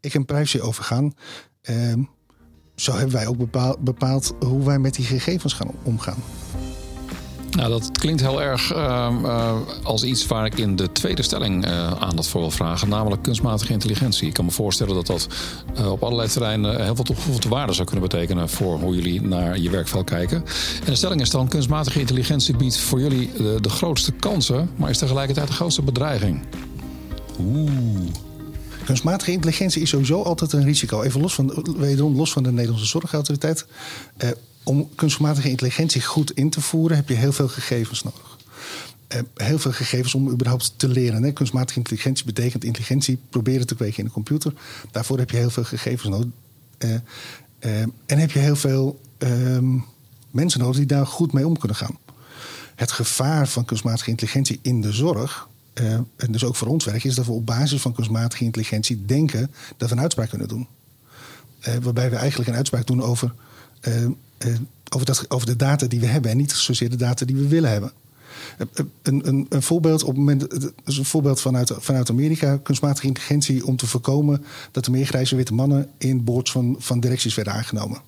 ik 0.00 0.14
en 0.14 0.24
privacy 0.24 0.58
overgaan. 0.58 1.14
Uh, 1.70 1.94
zo 2.74 2.92
hebben 2.92 3.12
wij 3.12 3.26
ook 3.26 3.50
bepaald, 3.80 4.32
hoe 4.40 4.64
wij 4.64 4.78
met 4.78 4.94
die 4.94 5.04
gegevens 5.04 5.52
gaan 5.52 5.70
omgaan. 5.82 6.22
Nou, 7.50 7.70
dat 7.70 7.98
klinkt 7.98 8.20
heel 8.20 8.42
erg 8.42 8.72
uh, 8.72 9.08
uh, 9.22 9.56
als 9.82 10.04
iets 10.04 10.26
waar 10.26 10.46
ik 10.46 10.58
in 10.58 10.76
de 10.76 10.92
tweede 10.92 11.22
stelling 11.22 11.66
uh, 11.66 11.90
aandacht 11.92 12.28
voor 12.28 12.40
wil 12.40 12.50
vragen, 12.50 12.88
namelijk 12.88 13.22
kunstmatige 13.22 13.72
intelligentie. 13.72 14.28
Ik 14.28 14.32
kan 14.32 14.44
me 14.44 14.50
voorstellen 14.50 14.94
dat 14.94 15.06
dat 15.06 15.28
uh, 15.78 15.90
op 15.90 16.02
allerlei 16.02 16.28
terreinen 16.28 16.84
heel 16.84 16.94
veel 16.94 17.04
toegevoegde 17.04 17.48
waarde 17.48 17.72
zou 17.72 17.86
kunnen 17.86 18.08
betekenen 18.08 18.48
voor 18.48 18.78
hoe 18.78 18.94
jullie 18.94 19.22
naar 19.22 19.58
je 19.58 19.70
werkveld 19.70 20.04
kijken. 20.04 20.36
En 20.78 20.90
de 20.90 20.94
stelling 20.94 21.20
is 21.20 21.30
dan: 21.30 21.48
kunstmatige 21.48 22.00
intelligentie 22.00 22.56
biedt 22.56 22.78
voor 22.78 23.00
jullie 23.00 23.32
de, 23.32 23.58
de 23.60 23.70
grootste 23.70 24.12
kansen, 24.12 24.70
maar 24.76 24.90
is 24.90 24.98
tegelijkertijd 24.98 25.46
de 25.46 25.52
grootste 25.52 25.82
bedreiging. 25.82 26.42
Oeh. 27.40 28.29
Kunstmatige 28.90 29.32
intelligentie 29.32 29.82
is 29.82 29.88
sowieso 29.88 30.22
altijd 30.22 30.52
een 30.52 30.64
risico. 30.64 31.02
Even 31.02 31.20
los 31.20 31.34
van, 31.34 31.74
wederom 31.76 32.16
los 32.16 32.32
van 32.32 32.42
de 32.42 32.52
Nederlandse 32.52 32.86
Zorgautoriteit. 32.86 33.66
Eh, 34.16 34.30
om 34.62 34.88
kunstmatige 34.94 35.48
intelligentie 35.48 36.02
goed 36.02 36.32
in 36.32 36.50
te 36.50 36.60
voeren 36.60 36.96
heb 36.96 37.08
je 37.08 37.14
heel 37.14 37.32
veel 37.32 37.48
gegevens 37.48 38.02
nodig. 38.02 38.38
Eh, 39.08 39.20
heel 39.34 39.58
veel 39.58 39.72
gegevens 39.72 40.14
om 40.14 40.30
überhaupt 40.30 40.72
te 40.76 40.88
leren. 40.88 41.22
Hè. 41.22 41.32
Kunstmatige 41.32 41.78
intelligentie 41.78 42.24
betekent 42.24 42.64
intelligentie 42.64 43.18
proberen 43.30 43.66
te 43.66 43.74
kweken 43.74 43.98
in 43.98 44.04
de 44.04 44.10
computer. 44.10 44.52
Daarvoor 44.90 45.18
heb 45.18 45.30
je 45.30 45.36
heel 45.36 45.50
veel 45.50 45.64
gegevens 45.64 46.08
nodig. 46.08 46.30
Eh, 46.78 46.94
eh 46.94 47.80
en 48.06 48.18
heb 48.18 48.30
je 48.30 48.38
heel 48.38 48.56
veel 48.56 49.00
ehm, 49.18 49.78
mensen 50.30 50.60
nodig 50.60 50.76
die 50.76 50.86
daar 50.86 51.06
goed 51.06 51.32
mee 51.32 51.46
om 51.46 51.58
kunnen 51.58 51.76
gaan. 51.76 51.98
Het 52.74 52.92
gevaar 52.92 53.48
van 53.48 53.64
kunstmatige 53.64 54.10
intelligentie 54.10 54.58
in 54.62 54.80
de 54.80 54.92
zorg 54.92 55.48
uh, 55.80 55.92
en 56.16 56.32
dus 56.32 56.44
ook 56.44 56.56
voor 56.56 56.68
ons 56.68 56.84
werk, 56.84 57.04
is 57.04 57.14
dat 57.14 57.26
we 57.26 57.32
op 57.32 57.46
basis 57.46 57.80
van 57.80 57.92
kunstmatige 57.92 58.44
intelligentie 58.44 59.04
denken 59.04 59.50
dat 59.76 59.88
we 59.88 59.94
een 59.94 60.00
uitspraak 60.00 60.28
kunnen 60.28 60.48
doen. 60.48 60.66
Uh, 61.68 61.74
waarbij 61.82 62.10
we 62.10 62.16
eigenlijk 62.16 62.50
een 62.50 62.56
uitspraak 62.56 62.86
doen 62.86 63.02
over, 63.02 63.32
uh, 63.88 64.08
over, 64.88 65.06
dat, 65.06 65.30
over 65.30 65.46
de 65.46 65.56
data 65.56 65.86
die 65.86 66.00
we 66.00 66.06
hebben 66.06 66.30
en 66.30 66.36
niet 66.36 66.52
zozeer 66.52 66.90
de 66.90 66.96
data 66.96 67.24
die 67.24 67.36
we 67.36 67.48
willen 67.48 67.70
hebben. 67.70 67.92
Een, 69.02 69.28
een, 69.28 69.46
een, 69.48 69.62
voorbeeld, 69.62 70.02
op 70.02 70.08
het 70.08 70.16
moment, 70.16 70.50
dus 70.84 70.98
een 70.98 71.04
voorbeeld 71.04 71.40
vanuit, 71.40 71.72
vanuit 71.78 72.10
Amerika, 72.10 72.56
kunstmatige 72.62 73.06
intelligentie 73.06 73.66
om 73.66 73.76
te 73.76 73.86
voorkomen 73.86 74.44
dat 74.70 74.86
er 74.86 74.92
meer 74.92 75.06
grijze 75.06 75.36
witte 75.36 75.54
mannen 75.54 75.90
in 75.98 76.24
boards 76.24 76.50
van, 76.50 76.76
van 76.78 77.00
directies 77.00 77.34
werden 77.34 77.52
aangenomen. 77.52 78.00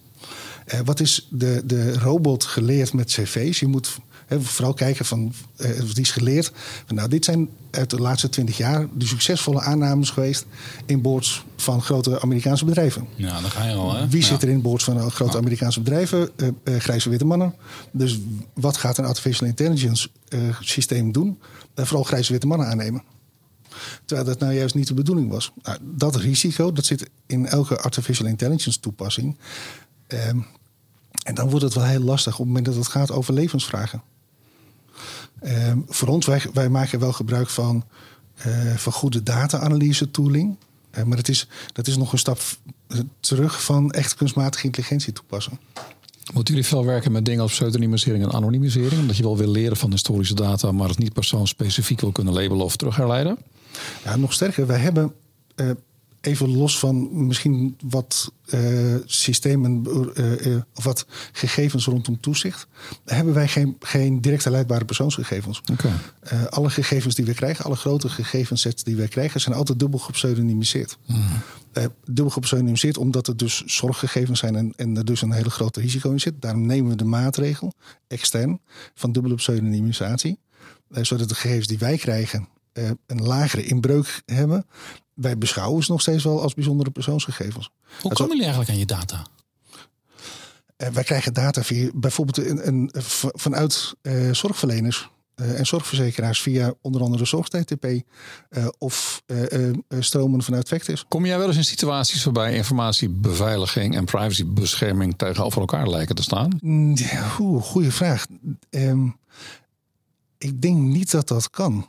wat 0.85 1.01
is 1.01 1.29
de, 1.31 1.63
de 1.65 1.99
robot 1.99 2.45
geleerd 2.45 2.93
met 2.93 3.13
cv's? 3.13 3.61
Je 3.61 3.67
moet 3.67 3.99
vooral 4.41 4.75
kijken 4.75 5.05
van, 5.05 5.33
uh, 5.57 5.69
die 5.79 6.03
is 6.03 6.11
geleerd. 6.11 6.53
Nou, 6.89 7.09
dit 7.09 7.25
zijn 7.25 7.49
uit 7.71 7.91
de 7.91 7.99
laatste 7.99 8.29
twintig 8.29 8.57
jaar 8.57 8.87
de 8.95 9.07
succesvolle 9.07 9.61
aannames 9.61 10.11
geweest 10.11 10.47
in 10.87 11.03
boards 11.03 11.45
van 11.57 11.83
grote 11.83 12.21
Amerikaanse 12.21 12.65
bedrijven. 12.65 13.07
Ja, 13.15 13.41
dan 13.41 13.51
ga 13.51 13.65
je 13.65 13.75
al. 13.75 13.95
Hè? 13.95 14.09
Wie 14.09 14.25
zit 14.25 14.43
er 14.43 14.49
in 14.49 14.63
boards 14.63 14.85
van 14.85 15.11
grote 15.11 15.37
Amerikaanse 15.37 15.81
bedrijven? 15.81 16.31
Uh, 16.37 16.49
uh, 16.65 16.77
grijze 16.81 17.11
witte 17.11 17.25
mannen. 17.25 17.55
Dus 17.91 18.19
wat 18.55 18.77
gaat 18.77 18.99
een 18.99 19.05
artificial 19.05 19.49
intelligence 19.49 20.09
systeem 20.61 21.13
doen? 21.13 21.39
vooral 21.75 22.05
grijze 22.05 22.33
witte 22.33 22.47
mannen 22.47 22.67
aannemen. 22.67 23.03
Terwijl 24.05 24.29
dat 24.29 24.39
nou 24.39 24.53
juist 24.53 24.75
niet 24.75 24.87
de 24.87 24.95
bedoeling 24.95 25.31
was. 25.31 25.53
Nou, 25.63 25.79
dat 25.83 26.17
risico, 26.17 26.73
dat 26.73 26.85
zit 26.85 27.11
in 27.27 27.47
elke 27.47 27.81
artificial 27.81 28.29
intelligence 28.29 28.81
toepassing. 28.81 29.39
Ehm, 30.07 30.41
en 31.23 31.35
dan 31.35 31.51
wordt 31.51 31.65
het 31.65 31.75
wel 31.75 31.85
heel 31.85 32.01
lastig 32.01 32.33
op 32.33 32.39
het 32.39 32.47
moment 32.47 32.67
dat 32.67 32.75
het 32.75 32.89
gaat 32.89 33.11
over 33.11 33.35
levensvragen. 33.35 34.03
Um, 35.45 35.85
voor 35.89 36.09
ons, 36.09 36.27
wij, 36.27 36.43
wij, 36.53 36.69
maken 36.69 36.99
wel 36.99 37.13
gebruik 37.13 37.49
van 37.49 37.85
uh, 38.47 38.75
van 38.77 38.93
goede 38.93 39.23
data-analyse 39.23 40.11
tooling. 40.11 40.57
Uh, 40.99 41.05
maar 41.05 41.17
dat 41.17 41.29
is, 41.29 41.49
dat 41.73 41.87
is 41.87 41.97
nog 41.97 42.13
een 42.13 42.19
stap 42.19 42.41
terug 43.21 43.65
van 43.65 43.91
echt 43.91 44.15
kunstmatige 44.15 44.67
intelligentie 44.67 45.13
toepassen. 45.13 45.59
Moeten 46.33 46.55
jullie 46.55 46.69
veel 46.69 46.85
werken 46.85 47.13
met 47.13 47.25
dingen 47.25 47.43
als 47.43 47.53
pseudonymisering 47.53 48.25
en 48.25 48.33
anonimisering? 48.33 49.01
Omdat 49.01 49.17
je 49.17 49.23
wel 49.23 49.37
wil 49.37 49.51
leren 49.51 49.77
van 49.77 49.91
historische 49.91 50.35
data, 50.35 50.73
maar 50.73 50.89
het 50.89 50.99
niet 50.99 51.13
persoonsspecifiek 51.13 52.01
wil 52.01 52.13
kunnen 52.13 52.35
labelen 52.35 52.65
of 52.65 52.77
terugherleiden? 52.77 53.39
Ja, 54.05 54.17
nog 54.17 54.33
sterker, 54.33 54.67
wij 54.67 54.79
hebben 54.79 55.13
uh, 55.57 55.71
even 56.23 56.57
los 56.57 56.79
van 56.79 57.27
misschien 57.27 57.77
wat 57.85 58.33
uh, 58.47 58.97
systemen 59.05 59.87
uh, 60.15 60.61
of 60.75 60.85
wat 60.85 61.07
gegevens 61.33 61.85
rondom 61.85 62.21
toezicht, 62.21 62.67
hebben 63.05 63.35
wij 63.35 63.49
geen, 63.49 63.77
geen 63.81 64.21
direct 64.21 64.45
leidbare 64.45 64.85
persoonsgegevens. 64.85 65.63
Okay. 65.73 65.93
alle 66.49 66.71
gegevens 66.71 67.15
die 67.15 67.25
we 67.25 67.35
krijgen, 67.35 67.65
alle 67.65 67.77
grote 67.77 68.09
gegevenssets 68.09 68.83
die 68.83 68.97
wij 68.97 69.09
krijgen, 69.09 69.41
zijn 69.41 69.55
altijd 69.55 69.79
dubbel 69.79 69.99
gepseudonymiseerd. 69.99 70.99
Mm. 71.07 71.23
dubbel 72.05 72.31
gepseudonymiseerd 72.31 72.97
omdat 72.97 73.27
het 73.27 73.39
dus 73.39 73.63
zorggegevens 73.67 74.39
zijn 74.39 74.57
en, 74.57 74.73
en 74.77 74.97
er 74.97 75.05
dus 75.05 75.23
een 75.23 75.33
hele 75.33 75.51
grote 75.51 75.81
risico 75.81 76.11
in 76.11 76.21
zit. 76.21 76.35
Daarom 76.43 76.67
nemen 76.67 76.91
we 76.91 76.97
de 76.97 77.05
maatregel 77.05 77.73
extern 78.07 78.61
van 78.95 79.13
dubbele 79.13 79.35
pseudonymisatie. 79.35 80.39
zodat 80.89 81.29
de 81.29 81.35
gegevens 81.35 81.67
die 81.67 81.79
wij 81.79 81.97
krijgen 81.97 82.49
een 83.07 83.23
lagere 83.23 83.65
inbreuk 83.65 84.23
hebben 84.27 84.67
wij 85.15 85.39
beschouwen 85.39 85.83
ze 85.85 85.91
nog 85.91 86.01
steeds 86.01 86.25
wel 86.25 86.43
als 86.43 86.55
bijzondere 86.55 86.91
persoonsgegevens. 86.91 87.71
Hoe 88.01 88.13
komen 88.13 88.29
jullie 88.29 88.43
eigenlijk 88.43 88.71
aan 88.71 88.79
je 88.79 88.87
data? 88.87 89.27
Uh, 90.77 90.89
wij 90.89 91.05
krijgen 91.05 91.35
data 91.35 91.63
via 91.63 91.91
bijvoorbeeld 91.95 92.47
een, 92.47 92.67
een, 92.69 92.91
vanuit 93.33 93.95
uh, 94.03 94.33
zorgverleners 94.33 95.09
uh, 95.37 95.59
en 95.59 95.67
zorgverzekeraars 95.67 96.41
via 96.41 96.75
onder 96.81 97.03
andere 97.03 97.25
ZorgTTP 97.25 97.87
of 98.79 99.23
stromen 99.99 100.43
vanuit 100.43 100.69
Vectis. 100.69 101.05
Kom 101.09 101.27
jij 101.27 101.39
wel 101.39 101.47
eens 101.47 101.57
in 101.57 101.65
situaties 101.65 102.25
waarbij 102.25 102.55
informatiebeveiliging 102.55 103.97
en 103.97 104.05
privacybescherming 104.05 105.15
tegenover 105.17 105.61
elkaar 105.61 105.89
lijken 105.89 106.15
te 106.15 106.23
staan? 106.23 106.59
Mm, 106.61 106.97
goede 107.61 107.93
vraag. 107.93 108.27
Ehm, 108.71 109.09
ik 110.39 110.63
denk 110.63 110.79
niet 110.79 111.11
dat 111.11 111.29
dat 111.29 111.51
kan. 111.51 111.87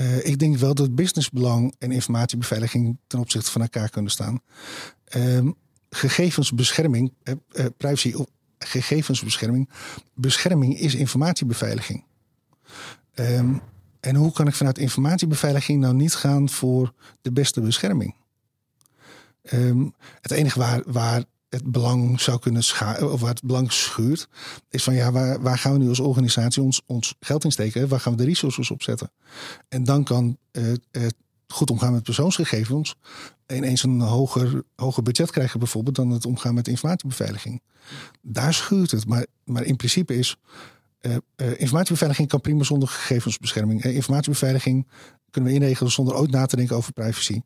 Uh, 0.00 0.26
ik 0.26 0.38
denk 0.38 0.56
wel 0.56 0.74
dat 0.74 0.94
businessbelang 0.94 1.74
en 1.78 1.92
informatiebeveiliging 1.92 2.98
ten 3.06 3.18
opzichte 3.18 3.50
van 3.50 3.60
elkaar 3.60 3.90
kunnen 3.90 4.10
staan. 4.10 4.40
Um, 5.14 5.54
gegevensbescherming, 5.90 7.12
uh, 7.24 7.34
uh, 7.52 7.66
privacy 7.76 8.12
of 8.12 8.26
gegevensbescherming, 8.58 9.70
bescherming 10.14 10.78
is 10.78 10.94
informatiebeveiliging. 10.94 12.04
Um, 13.14 13.60
en 14.00 14.14
hoe 14.16 14.32
kan 14.32 14.46
ik 14.46 14.54
vanuit 14.54 14.78
informatiebeveiliging 14.78 15.80
nou 15.80 15.94
niet 15.94 16.14
gaan 16.14 16.48
voor 16.48 16.92
de 17.22 17.32
beste 17.32 17.60
bescherming? 17.60 18.14
Um, 19.52 19.94
het 20.20 20.30
enige 20.30 20.58
waar, 20.58 20.82
waar 20.86 21.24
het 21.48 21.70
belang 21.70 22.20
zou 22.20 22.38
kunnen 22.38 22.64
schuiven, 22.64 23.12
of 23.12 23.20
waar 23.20 23.30
het 23.30 23.42
belang 23.42 23.72
schuurt, 23.72 24.28
is 24.70 24.82
van 24.82 24.94
ja, 24.94 25.12
waar, 25.12 25.40
waar 25.42 25.58
gaan 25.58 25.72
we 25.72 25.78
nu 25.78 25.88
als 25.88 26.00
organisatie 26.00 26.62
ons, 26.62 26.82
ons 26.86 27.14
geld 27.20 27.44
in 27.44 27.52
steken? 27.52 27.88
Waar 27.88 28.00
gaan 28.00 28.12
we 28.12 28.18
de 28.18 28.24
resources 28.24 28.70
op 28.70 28.82
zetten? 28.82 29.10
En 29.68 29.84
dan 29.84 30.04
kan 30.04 30.38
uh, 30.52 30.72
goed 31.46 31.70
omgaan 31.70 31.92
met 31.92 32.02
persoonsgegevens 32.02 32.94
ineens 33.46 33.82
een 33.82 34.00
hoger, 34.00 34.62
hoger 34.76 35.02
budget 35.02 35.30
krijgen, 35.30 35.58
bijvoorbeeld, 35.58 35.96
dan 35.96 36.10
het 36.10 36.26
omgaan 36.26 36.54
met 36.54 36.68
informatiebeveiliging. 36.68 37.62
Daar 38.22 38.54
schuurt 38.54 38.90
het. 38.90 39.06
Maar, 39.06 39.26
maar 39.44 39.64
in 39.64 39.76
principe 39.76 40.16
is. 40.16 40.36
Uh, 41.00 41.16
informatiebeveiliging 41.56 42.28
kan 42.28 42.40
prima 42.40 42.62
zonder 42.62 42.88
gegevensbescherming. 42.88 43.84
informatiebeveiliging 43.84 44.86
kunnen 45.30 45.50
we 45.50 45.56
inregelen 45.56 45.92
zonder 45.92 46.14
ooit 46.16 46.30
na 46.30 46.46
te 46.46 46.56
denken 46.56 46.76
over 46.76 46.92
privacy. 46.92 47.40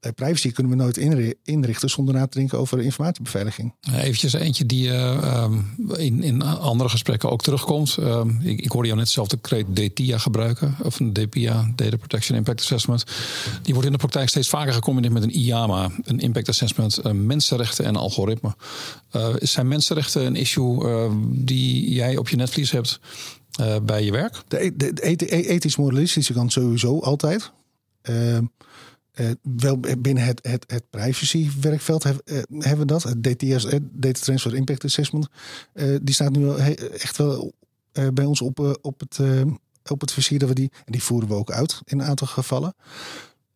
Bij 0.00 0.12
privacy 0.12 0.52
kunnen 0.52 0.72
we 0.72 0.78
nooit 0.78 0.96
inrichten 1.42 1.90
zonder 1.90 2.14
na 2.14 2.26
te 2.26 2.38
denken 2.38 2.58
over 2.58 2.80
informatiebeveiliging. 2.80 3.74
Eventjes 3.94 4.32
eentje 4.32 4.66
die 4.66 4.88
uh, 4.88 5.50
in, 5.96 6.22
in 6.22 6.42
andere 6.42 6.88
gesprekken 6.88 7.30
ook 7.30 7.42
terugkomt. 7.42 7.96
Uh, 8.00 8.24
ik, 8.40 8.60
ik 8.60 8.70
hoorde 8.70 8.88
jou 8.88 9.00
net 9.00 9.08
zelf 9.08 9.28
de 9.28 9.36
kreet 9.36 9.66
DTIA 9.76 10.18
gebruiken, 10.18 10.76
of 10.82 11.00
een 11.00 11.12
DPIA, 11.12 11.72
Data 11.74 11.96
Protection 11.96 12.36
Impact 12.36 12.60
Assessment. 12.60 13.04
Die 13.62 13.72
wordt 13.72 13.86
in 13.86 13.92
de 13.92 13.98
praktijk 13.98 14.28
steeds 14.28 14.48
vaker 14.48 14.72
gecombineerd 14.72 15.12
met 15.12 15.22
een 15.22 15.36
IAMA, 15.36 15.90
een 16.02 16.18
Impact 16.18 16.48
Assessment, 16.48 16.98
uh, 17.06 17.12
mensenrechten 17.12 17.84
en 17.84 17.96
algoritme. 17.96 18.54
Uh, 19.16 19.28
zijn 19.38 19.68
mensenrechten 19.68 20.26
een 20.26 20.36
issue 20.36 21.10
die 21.28 21.92
jij 21.92 22.16
op 22.16 22.28
je 22.28 22.36
netvlies 22.36 22.70
hebt 22.70 23.00
bij 23.82 24.04
je 24.04 24.12
werk? 24.12 24.42
De, 24.48 24.72
de, 24.76 24.92
de 25.16 25.46
ethisch-moralistische 25.48 26.32
kant 26.32 26.52
sowieso 26.52 26.98
altijd. 26.98 27.52
Ehm, 29.12 29.28
uh, 29.28 29.32
wel 29.56 29.80
binnen 29.98 30.24
het, 30.24 30.46
het, 30.46 30.64
het 30.66 30.90
privacy-werkveld 30.90 32.04
uh, 32.04 32.12
hebben 32.48 32.78
we 32.78 32.84
dat. 32.84 33.02
Het 33.02 33.22
DTS, 33.22 33.66
Data 33.92 34.20
Transfer 34.20 34.54
Impact 34.54 34.84
Assessment, 34.84 35.28
die 36.02 36.14
staat 36.14 36.32
nu 36.32 36.54
echt 36.98 37.16
wel 37.16 37.52
bij 38.12 38.24
ons 38.24 38.40
op, 38.40 38.78
op, 38.82 39.00
het, 39.00 39.18
op 39.90 40.00
het 40.00 40.12
vizier 40.12 40.38
dat 40.38 40.48
we 40.48 40.54
die, 40.54 40.70
en 40.84 40.92
die 40.92 41.02
voeren 41.02 41.28
we 41.28 41.34
ook 41.34 41.50
uit 41.50 41.80
in 41.84 42.00
een 42.00 42.06
aantal 42.06 42.26
gevallen. 42.26 42.74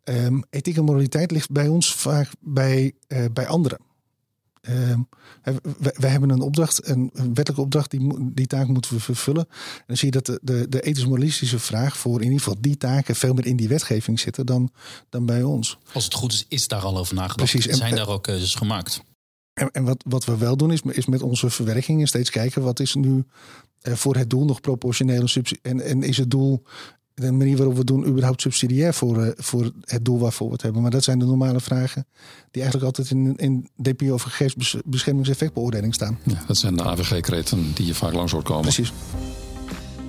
Um, 0.05 0.43
ethiek 0.51 0.77
en 0.77 0.85
moraliteit 0.85 1.31
ligt 1.31 1.51
bij 1.51 1.69
ons 1.69 1.95
vaak 1.95 2.31
bij, 2.41 2.93
bij 3.33 3.47
anderen. 3.47 3.79
Uh, 4.69 4.99
wij, 5.97 6.11
hebben 6.11 6.31
een 6.31 6.41
opdracht, 6.41 6.89
een, 6.89 7.11
wettelijke 7.13 7.61
opdracht, 7.61 7.91
die, 7.91 8.33
die 8.33 8.47
taak 8.47 8.67
moeten 8.67 8.95
we 8.95 9.01
vervullen. 9.01 9.47
En 9.49 9.85
dan 9.87 9.97
zie 9.97 10.13
je 10.13 10.21
dat 10.21 10.27
de, 10.27 10.41
de, 10.43 10.69
de 10.69 10.81
ethisch-moralistische 10.81 11.59
vraag 11.59 11.97
voor 11.97 12.19
in 12.19 12.25
ieder 12.25 12.39
geval 12.39 12.57
die 12.61 12.77
taken 12.77 13.17
veel 13.17 13.35
meer 13.35 13.47
in 13.47 13.57
die 13.57 13.69
wetgeving 13.69 14.21
zitten 14.21 14.47
dan, 14.47 14.71
dan 15.09 15.27
bij 15.27 15.43
ons. 15.43 15.79
Als 15.93 16.05
het 16.05 16.15
goed 16.15 16.33
is, 16.33 16.45
is 16.49 16.69
daar 16.69 16.83
al 16.83 16.99
over 16.99 17.15
nagedacht. 17.15 17.51
Precies. 17.51 17.67
En, 17.67 17.77
zijn 17.77 17.95
daar 17.95 18.09
ook 18.09 18.23
keuzes 18.23 18.55
gemaakt. 18.55 19.03
En, 19.53 19.71
en, 19.71 19.85
wat, 19.85 20.05
wat 20.07 20.25
we 20.25 20.37
wel 20.37 20.57
doen, 20.57 20.73
is, 20.73 20.81
is 20.83 21.07
met 21.07 21.23
onze 21.23 21.51
verwerkingen 21.51 22.07
steeds 22.07 22.31
kijken 22.31 22.63
wat 22.63 22.81
is 22.81 22.95
nu 22.95 23.25
uh, 23.83 23.95
voor 23.95 24.17
het 24.17 24.31
doel 24.31 24.45
nog 24.45 24.61
proportioneel 24.61 25.29
en, 25.63 25.81
en 25.81 26.03
is 26.03 26.17
het 26.17 26.31
doel 26.31 26.63
de 27.25 27.33
manier 27.33 27.57
waarop 27.57 27.77
we 27.77 27.85
doen 27.85 28.07
überhaupt 28.07 28.41
subsidiair 28.41 28.95
voor, 28.95 29.25
uh, 29.25 29.29
voor 29.37 29.73
het 29.85 30.05
doel 30.05 30.19
waarvoor 30.19 30.47
we 30.47 30.53
het 30.53 30.63
hebben. 30.63 30.83
Maar 30.83 30.91
dat 30.91 31.05
zijn 31.05 31.19
de 31.19 31.25
normale 31.25 31.61
vragen 31.61 32.07
die 32.51 32.63
eigenlijk 32.63 32.85
altijd 32.85 33.11
in, 33.11 33.37
in 33.37 33.69
DPO 33.83 34.13
of 34.13 34.23
gegevensbeschermingseffectbeoordeling 34.23 35.95
staan. 35.95 36.19
Ja, 36.25 36.43
dat 36.47 36.57
zijn 36.57 36.77
de 36.77 36.85
AVG-kreten 36.85 37.73
die 37.75 37.87
je 37.87 37.95
vaak 37.95 38.13
langs 38.13 38.33
hoort 38.33 38.45
komen. 38.45 38.63
Precies. 38.63 38.93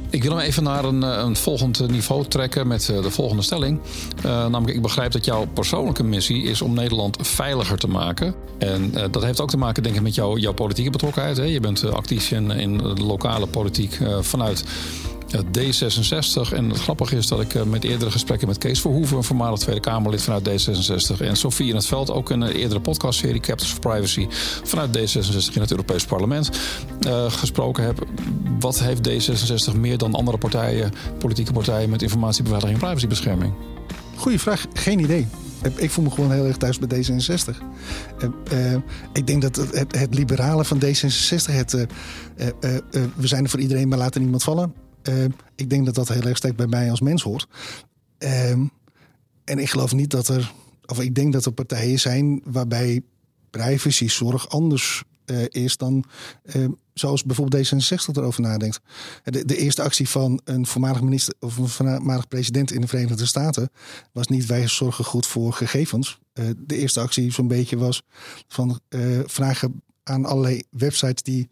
Ik 0.10 0.24
wil 0.24 0.32
hem 0.32 0.46
even 0.46 0.64
naar 0.64 0.86
een, 0.86 1.04
eh, 1.04 1.24
een 1.24 1.36
volgend 1.36 1.90
niveau 1.90 2.26
trekken 2.26 2.68
met 2.68 2.90
eh, 2.90 3.02
de 3.02 3.12
volgende 3.12 3.44
stelling. 3.44 3.80
Uh, 4.18 4.24
namelijk, 4.24 4.76
ik 4.76 4.82
begrijp 4.82 5.12
dat 5.12 5.26
jouw 5.26 5.46
persoonlijke 5.54 6.04
missie 6.04 6.44
is 6.44 6.62
om 6.62 6.74
Nederland 6.74 7.28
veiliger 7.28 7.78
te 7.78 7.88
maken. 7.88 8.36
En 8.58 8.92
uh, 8.96 9.04
dat 9.12 9.24
heeft 9.24 9.42
ook 9.42 9.50
te 9.50 9.58
maken, 9.58 9.84
denk 9.84 9.96
ik, 9.96 10.02
met 10.02 10.16
jou, 10.16 10.40
jouw 10.40 10.54
politieke 10.54 10.90
betrokkenheid. 10.90 11.38
Hè? 11.38 11.44
Je 11.44 11.60
bent 11.60 11.92
actief 11.92 12.32
in, 12.32 12.52
in 12.52 12.78
de 12.78 13.04
lokale 13.04 13.48
politiek 13.48 14.00
vanuit 14.22 14.64
D66. 15.36 16.54
En 16.54 16.70
het 16.70 16.80
grappige 16.80 17.16
is 17.16 17.28
dat 17.28 17.42
ik 17.42 17.54
eh, 17.54 17.64
met 17.64 17.84
eerdere 17.84 18.12
gesprekken 18.12 18.48
met 18.48 18.58
Kees 18.58 18.82
Verhoeven, 18.82 19.18
een 19.18 19.24
voormalig 19.24 19.60
Tweede 19.60 19.82
Kamerlid 19.82 20.22
vanuit 20.22 20.50
D66, 20.50 21.22
en 21.22 21.36
Sofie 21.36 21.70
in 21.70 21.76
het 21.76 21.86
Veld, 21.86 22.12
ook 22.12 22.30
een 22.30 22.44
eerdere 22.44 22.80
podcastserie 22.80 23.40
Captains 23.40 23.74
of 23.74 23.80
Privacy 23.80 24.28
vanuit 24.64 24.98
D66 24.98 25.54
in 25.54 25.62
het 25.62 25.72
Europees 25.72 26.06
Parlement, 26.06 26.50
uh, 27.08 27.32
gesproken 27.32 27.84
heb. 27.84 28.08
Wat 28.60 28.80
heeft 28.80 29.10
D66 29.10 29.80
meer 29.80 29.98
dan 29.98 30.14
andere 30.14 30.38
partijen, 30.38 30.92
politieke 31.18 31.54
partijen, 31.54 31.90
met 31.90 32.02
informatiebeveiliging 32.02 32.80
en 32.80 32.86
privacybescherming? 32.86 33.54
Goeie 34.16 34.40
vraag, 34.40 34.66
geen 34.74 35.00
idee. 35.00 35.28
Ik 35.76 35.92
voel 35.92 36.04
me 36.04 36.12
gewoon 36.12 36.32
heel 36.32 36.46
erg 36.46 36.58
thuis 36.58 36.80
bij 36.80 37.04
D66. 37.04 37.56
Uh, 38.24 38.30
uh, 38.54 38.76
ik 39.14 39.28
denk 39.28 39.42
dat 39.42 39.56
het, 39.56 39.98
het, 39.98 40.16
liberale 40.16 40.66
van 40.66 40.80
D66, 40.86 41.52
het, 41.52 41.72
we 43.16 43.28
zijn 43.28 43.44
er 43.44 43.50
voor 43.50 43.60
iedereen, 43.60 43.88
maar 43.88 43.98
laten 43.98 44.22
niemand 44.22 44.44
vallen. 44.44 44.87
Ehm, 45.08 45.30
ik 45.56 45.70
denk 45.70 45.86
dat 45.86 45.96
dat 45.96 46.08
heel 46.08 46.22
erg 46.22 46.38
sterk 46.38 46.56
bij 46.56 46.68
mij 46.68 46.90
als 46.90 47.02
mens 47.02 47.24
hoort. 47.24 47.48
Ehm, 48.18 48.66
en 49.44 49.60
ik 49.60 49.70
geloof 49.70 49.94
niet 49.94 50.10
dat 50.10 50.28
er, 50.28 50.54
of 50.86 51.00
ik 51.00 51.16
denk 51.16 51.34
dat 51.34 51.46
er 51.46 51.52
partijen 51.52 52.00
zijn 52.00 52.42
waarbij 52.44 53.02
privacyzorg 53.50 54.50
anders 54.50 55.04
uh, 55.26 55.46
is 55.50 55.78
dan 55.78 56.04
uh, 56.56 56.68
zoals 56.94 57.24
bijvoorbeeld 57.24 57.68
D66 57.68 58.12
erover 58.14 58.42
nadenkt. 58.42 58.80
De, 59.24 59.46
de, 59.46 59.58
eerste 59.58 59.82
actie 59.82 60.10
van 60.10 60.42
een 60.44 60.66
voormalig 60.66 61.02
minister 61.02 61.34
of 61.40 61.58
een 61.58 61.68
voormalig 61.68 62.28
president 62.28 62.72
in 62.72 62.82
de 62.82 62.88
Verenigde 62.88 63.26
Staten 63.26 63.70
was 64.12 64.28
niet 64.28 64.46
wij 64.46 64.68
zorgen 64.68 65.06
goed 65.06 65.26
voor 65.26 65.54
gegevens. 65.54 66.20
Uh, 66.34 66.50
de 66.58 66.78
eerste 66.78 67.00
actie 67.00 67.32
zo'n 67.32 67.48
beetje 67.48 67.78
was 67.78 68.04
van 68.48 68.80
vragen 69.26 69.82
aan 70.04 70.26
allerlei 70.26 70.64
websites 70.70 71.24
die 71.24 71.50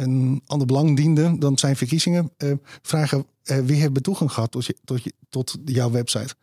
een 0.00 0.42
ander 0.46 0.66
belang 0.66 0.96
diende 0.96 1.38
dan 1.38 1.58
zijn 1.58 1.76
verkiezingen, 1.76 2.30
uh, 2.38 2.52
vragen 2.82 3.26
uh, 3.44 3.58
wie 3.58 3.80
heeft 3.80 4.02
toegang 4.02 4.32
gehad 4.32 4.50
tot, 4.50 4.66
je, 4.66 4.76
tot, 4.84 5.02
je, 5.02 5.12
tot 5.28 5.56
jouw 5.64 5.90
website. 5.90 6.34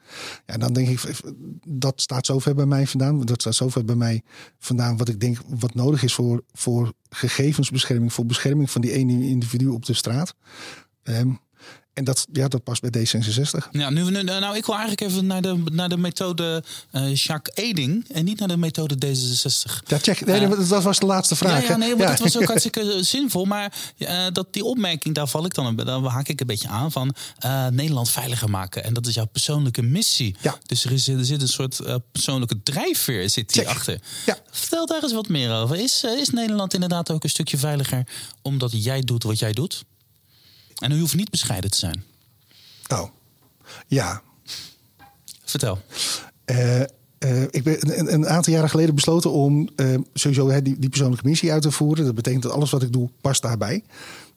Ja, 0.45 0.57
dan 0.57 0.73
denk 0.73 0.87
ik, 0.87 1.21
dat 1.67 2.01
staat 2.01 2.25
zover 2.25 2.55
bij 2.55 2.65
mij 2.65 2.87
vandaan. 2.87 3.21
Dat 3.21 3.41
staat 3.41 3.55
zover 3.55 3.85
bij 3.85 3.95
mij 3.95 4.21
vandaan 4.59 4.97
wat 4.97 5.09
ik 5.09 5.19
denk 5.19 5.37
wat 5.47 5.73
nodig 5.73 6.03
is 6.03 6.13
voor, 6.13 6.43
voor 6.53 6.93
gegevensbescherming, 7.09 8.13
voor 8.13 8.25
bescherming 8.25 8.71
van 8.71 8.81
die 8.81 8.91
ene 8.91 9.27
individu 9.27 9.67
op 9.67 9.85
de 9.85 9.93
straat. 9.93 10.35
Um, 11.03 11.39
en 11.95 12.03
dat, 12.03 12.27
ja, 12.33 12.47
dat 12.47 12.63
past 12.63 12.81
bij 12.81 13.05
D66. 13.05 13.69
Ja, 13.71 13.89
nu, 13.89 14.03
nu, 14.03 14.23
nou, 14.23 14.55
ik 14.55 14.65
wil 14.65 14.75
eigenlijk 14.75 15.01
even 15.01 15.25
naar 15.25 15.41
de, 15.41 15.63
naar 15.71 15.89
de 15.89 15.97
methode 15.97 16.63
uh, 16.91 17.15
Jacques 17.15 17.65
Eding 17.65 18.05
en 18.11 18.25
niet 18.25 18.39
naar 18.39 18.47
de 18.47 18.57
methode 18.57 18.95
D66. 18.95 19.87
Ja, 19.87 19.97
check. 19.97 20.25
Nee, 20.25 20.41
uh, 20.41 20.69
dat 20.69 20.83
was 20.83 20.99
de 20.99 21.05
laatste 21.05 21.35
vraag. 21.35 21.61
Ja, 21.61 21.67
ja 21.67 21.77
nee, 21.77 21.95
maar 21.95 22.07
dat 22.07 22.19
was 22.19 22.37
ook 22.37 22.47
hartstikke 22.53 23.03
zinvol. 23.03 23.45
Maar 23.45 23.73
uh, 23.97 24.25
dat, 24.31 24.47
die 24.51 24.63
opmerking, 24.63 25.15
daar 25.15 25.27
val 25.27 25.45
ik 25.45 25.53
dan, 25.53 25.75
dan 25.75 26.05
haak 26.05 26.27
ik 26.27 26.39
een 26.39 26.47
beetje 26.47 26.67
aan 26.67 26.91
van 26.91 27.15
Nederland 27.71 28.09
veiliger 28.09 28.49
maken. 28.49 28.83
En 28.83 28.93
dat 28.93 29.07
is 29.07 29.13
jouw 29.13 29.25
persoonlijke 29.25 29.81
missie. 29.81 30.35
Ja. 30.41 30.57
Dus 30.65 30.85
er, 30.85 30.91
is, 30.91 31.07
er 31.07 31.25
zit 31.25 31.41
een 31.41 31.47
soort 31.47 31.79
persoonlijke 32.11 32.63
drijfveer 32.63 33.29
zit 33.29 33.53
hier 33.53 33.67
achter. 33.67 33.99
Ja. 34.25 34.37
Vertel 34.51 34.85
daar 34.85 35.03
eens 35.03 35.13
wat 35.13 35.27
meer 35.27 35.51
over. 35.51 35.75
Is, 35.75 36.03
is 36.03 36.29
Nederland 36.29 36.73
inderdaad 36.73 37.11
ook 37.11 37.23
een 37.23 37.29
stukje 37.29 37.57
veiliger 37.57 38.07
omdat 38.41 38.83
jij 38.83 39.01
doet 39.01 39.23
wat 39.23 39.39
jij 39.39 39.53
doet? 39.53 39.83
En 40.85 40.91
u 40.91 40.99
hoeft 40.99 41.15
niet 41.15 41.29
bescheiden 41.29 41.71
te 41.71 41.77
zijn. 41.77 42.03
Oh, 42.87 43.09
ja. 43.87 44.21
Vertel. 45.43 45.79
Uh, 46.45 46.79
uh, 46.79 47.41
ik 47.49 47.63
ben 47.63 47.99
een, 47.99 48.13
een, 48.13 48.27
aantal 48.27 48.53
jaren 48.53 48.69
geleden 48.69 48.95
besloten 48.95 49.31
om 49.31 49.69
uh, 49.75 49.97
sowieso 50.13 50.49
hè, 50.49 50.61
die, 50.61 50.79
die, 50.79 50.89
persoonlijke 50.89 51.27
missie 51.27 51.51
uit 51.51 51.61
te 51.61 51.71
voeren. 51.71 52.05
Dat 52.05 52.15
betekent 52.15 52.43
dat 52.43 52.51
alles 52.51 52.71
wat 52.71 52.83
ik 52.83 52.93
doe 52.93 53.09
past 53.21 53.41
daarbij. 53.41 53.83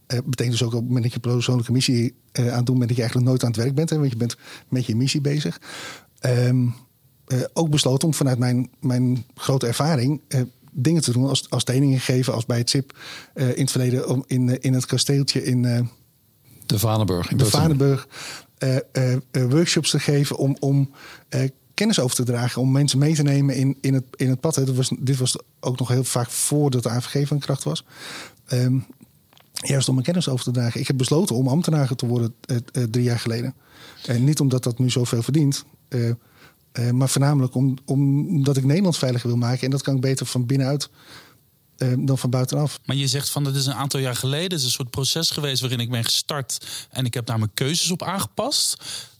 Dat 0.06 0.24
betekent 0.24 0.58
dus 0.58 0.66
ook 0.66 0.72
op 0.72 0.78
het 0.78 0.86
moment 0.86 1.02
dat 1.02 1.12
je 1.12 1.20
persoonlijke 1.20 1.72
missie 1.72 2.14
aan 2.32 2.44
het 2.44 2.66
doen 2.66 2.78
bent, 2.78 2.88
dat 2.88 2.96
je 2.96 3.02
eigenlijk 3.02 3.30
nooit 3.30 3.42
aan 3.42 3.50
het 3.50 3.60
werk 3.60 3.74
bent. 3.74 3.90
Hè, 3.90 3.98
want 3.98 4.10
je 4.10 4.16
bent 4.16 4.36
met 4.68 4.86
je 4.86 4.96
missie 4.96 5.20
bezig. 5.20 5.60
Um, 6.20 6.74
ook 7.52 7.70
besloten 7.70 8.08
om 8.08 8.14
vanuit 8.14 8.38
mijn, 8.38 8.70
mijn 8.80 9.24
grote 9.34 9.66
ervaring 9.66 10.20
dingen 10.70 11.02
te 11.02 11.12
doen 11.12 11.28
als, 11.28 11.50
als 11.50 11.64
trainingen 11.64 12.00
geven, 12.00 12.34
als 12.34 12.46
bij 12.46 12.58
het 12.58 12.70
SIP 12.70 12.98
in 13.34 13.60
het 13.60 13.70
verleden 13.70 14.08
om 14.08 14.24
in, 14.26 14.60
in 14.60 14.74
het 14.74 14.86
kasteeltje 14.86 15.44
in 15.44 15.88
de 16.68 16.78
Vanenburg. 16.78 17.30
In 17.30 17.36
de 17.36 17.44
Vanenburg. 17.44 18.08
Uh, 18.58 18.76
uh, 19.32 19.44
workshops 19.50 19.90
te 19.90 20.00
geven 20.00 20.36
om, 20.36 20.56
om 20.60 20.90
kennis 21.74 22.00
over 22.00 22.16
te 22.16 22.22
dragen. 22.22 22.62
Om 22.62 22.72
mensen 22.72 22.98
mee 22.98 23.14
te 23.14 23.22
nemen 23.22 23.54
in, 23.54 23.76
in, 23.80 23.94
het, 23.94 24.04
in 24.16 24.28
het 24.28 24.40
pad. 24.40 24.54
Dat 24.54 24.70
was, 24.70 24.92
dit 24.98 25.16
was 25.16 25.38
ook 25.60 25.78
nog 25.78 25.88
heel 25.88 26.04
vaak 26.04 26.30
voordat 26.30 26.82
de 26.82 26.88
AVG 26.88 27.26
van 27.26 27.38
kracht 27.38 27.64
was. 27.64 27.84
Um, 28.52 28.86
juist 29.52 29.88
om 29.88 29.94
mijn 29.94 30.06
kennis 30.06 30.28
over 30.28 30.44
te 30.44 30.50
dragen. 30.50 30.80
Ik 30.80 30.86
heb 30.86 30.96
besloten 30.96 31.36
om 31.36 31.48
ambtenaar 31.48 31.94
te 31.94 32.06
worden 32.06 32.34
drie 32.90 33.04
jaar 33.04 33.18
geleden. 33.18 33.54
En 34.06 34.24
niet 34.24 34.40
omdat 34.40 34.62
dat 34.62 34.78
nu 34.78 34.90
zoveel 34.90 35.22
verdient. 35.22 35.64
maar 36.92 37.08
voornamelijk 37.08 37.54
om, 37.54 37.76
omdat 37.84 38.56
ik 38.56 38.64
Nederland 38.64 38.98
veiliger 38.98 39.28
wil 39.28 39.38
maken. 39.38 39.64
En 39.64 39.70
dat 39.70 39.82
kan 39.82 39.94
ik 39.94 40.00
beter 40.00 40.26
van 40.26 40.46
binnenuit 40.46 40.84
uh, 40.84 41.27
dan 41.98 42.18
van 42.18 42.30
buitenaf. 42.30 42.80
Maar 42.84 42.96
je 42.96 43.06
zegt 43.06 43.28
van 43.30 43.44
dat 43.44 43.54
is 43.54 43.66
een 43.66 43.74
aantal 43.74 44.00
jaar 44.00 44.16
geleden. 44.16 44.50
Het 44.50 44.58
is 44.58 44.64
een 44.64 44.70
soort 44.70 44.90
proces 44.90 45.30
geweest 45.30 45.60
waarin 45.60 45.80
ik 45.80 45.90
ben 45.90 46.04
gestart. 46.04 46.66
En 46.90 47.04
ik 47.04 47.14
heb 47.14 47.26
daar 47.26 47.38
mijn 47.38 47.50
keuzes 47.54 47.90
op 47.90 48.02
aangepast. 48.02 48.76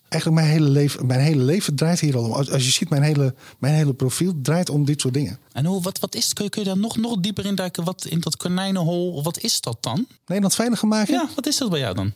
Eigenlijk 0.08 0.42
mijn 0.42 0.52
hele 0.52 0.68
leven, 0.68 1.06
mijn 1.06 1.20
hele 1.20 1.42
leven 1.42 1.74
draait 1.74 2.00
hier 2.00 2.16
al 2.16 2.24
om. 2.24 2.32
Als, 2.32 2.50
als 2.50 2.64
je 2.64 2.70
ziet, 2.70 2.88
mijn 2.88 3.02
hele, 3.02 3.34
mijn 3.58 3.74
hele 3.74 3.94
profiel 3.94 4.32
draait 4.42 4.70
om 4.70 4.84
dit 4.84 5.00
soort 5.00 5.14
dingen. 5.14 5.38
En 5.52 5.64
hoe, 5.64 5.82
wat, 5.82 5.98
wat 5.98 6.14
is 6.14 6.32
Kun 6.32 6.44
je, 6.44 6.50
kun 6.50 6.62
je 6.62 6.68
daar 6.68 6.78
nog, 6.78 6.96
nog 6.96 7.20
dieper 7.20 7.46
in 7.46 7.54
duiken? 7.54 7.84
Wat 7.84 8.04
in 8.04 8.20
dat 8.20 8.36
konijnenhol, 8.36 9.22
wat 9.22 9.38
is 9.38 9.60
dat 9.60 9.76
dan? 9.80 10.06
Nederland 10.26 10.54
veiliger 10.54 10.88
maken? 10.88 11.14
Ja, 11.14 11.28
wat 11.34 11.46
is 11.46 11.56
dat 11.56 11.70
bij 11.70 11.80
jou 11.80 11.94
dan? 11.94 12.12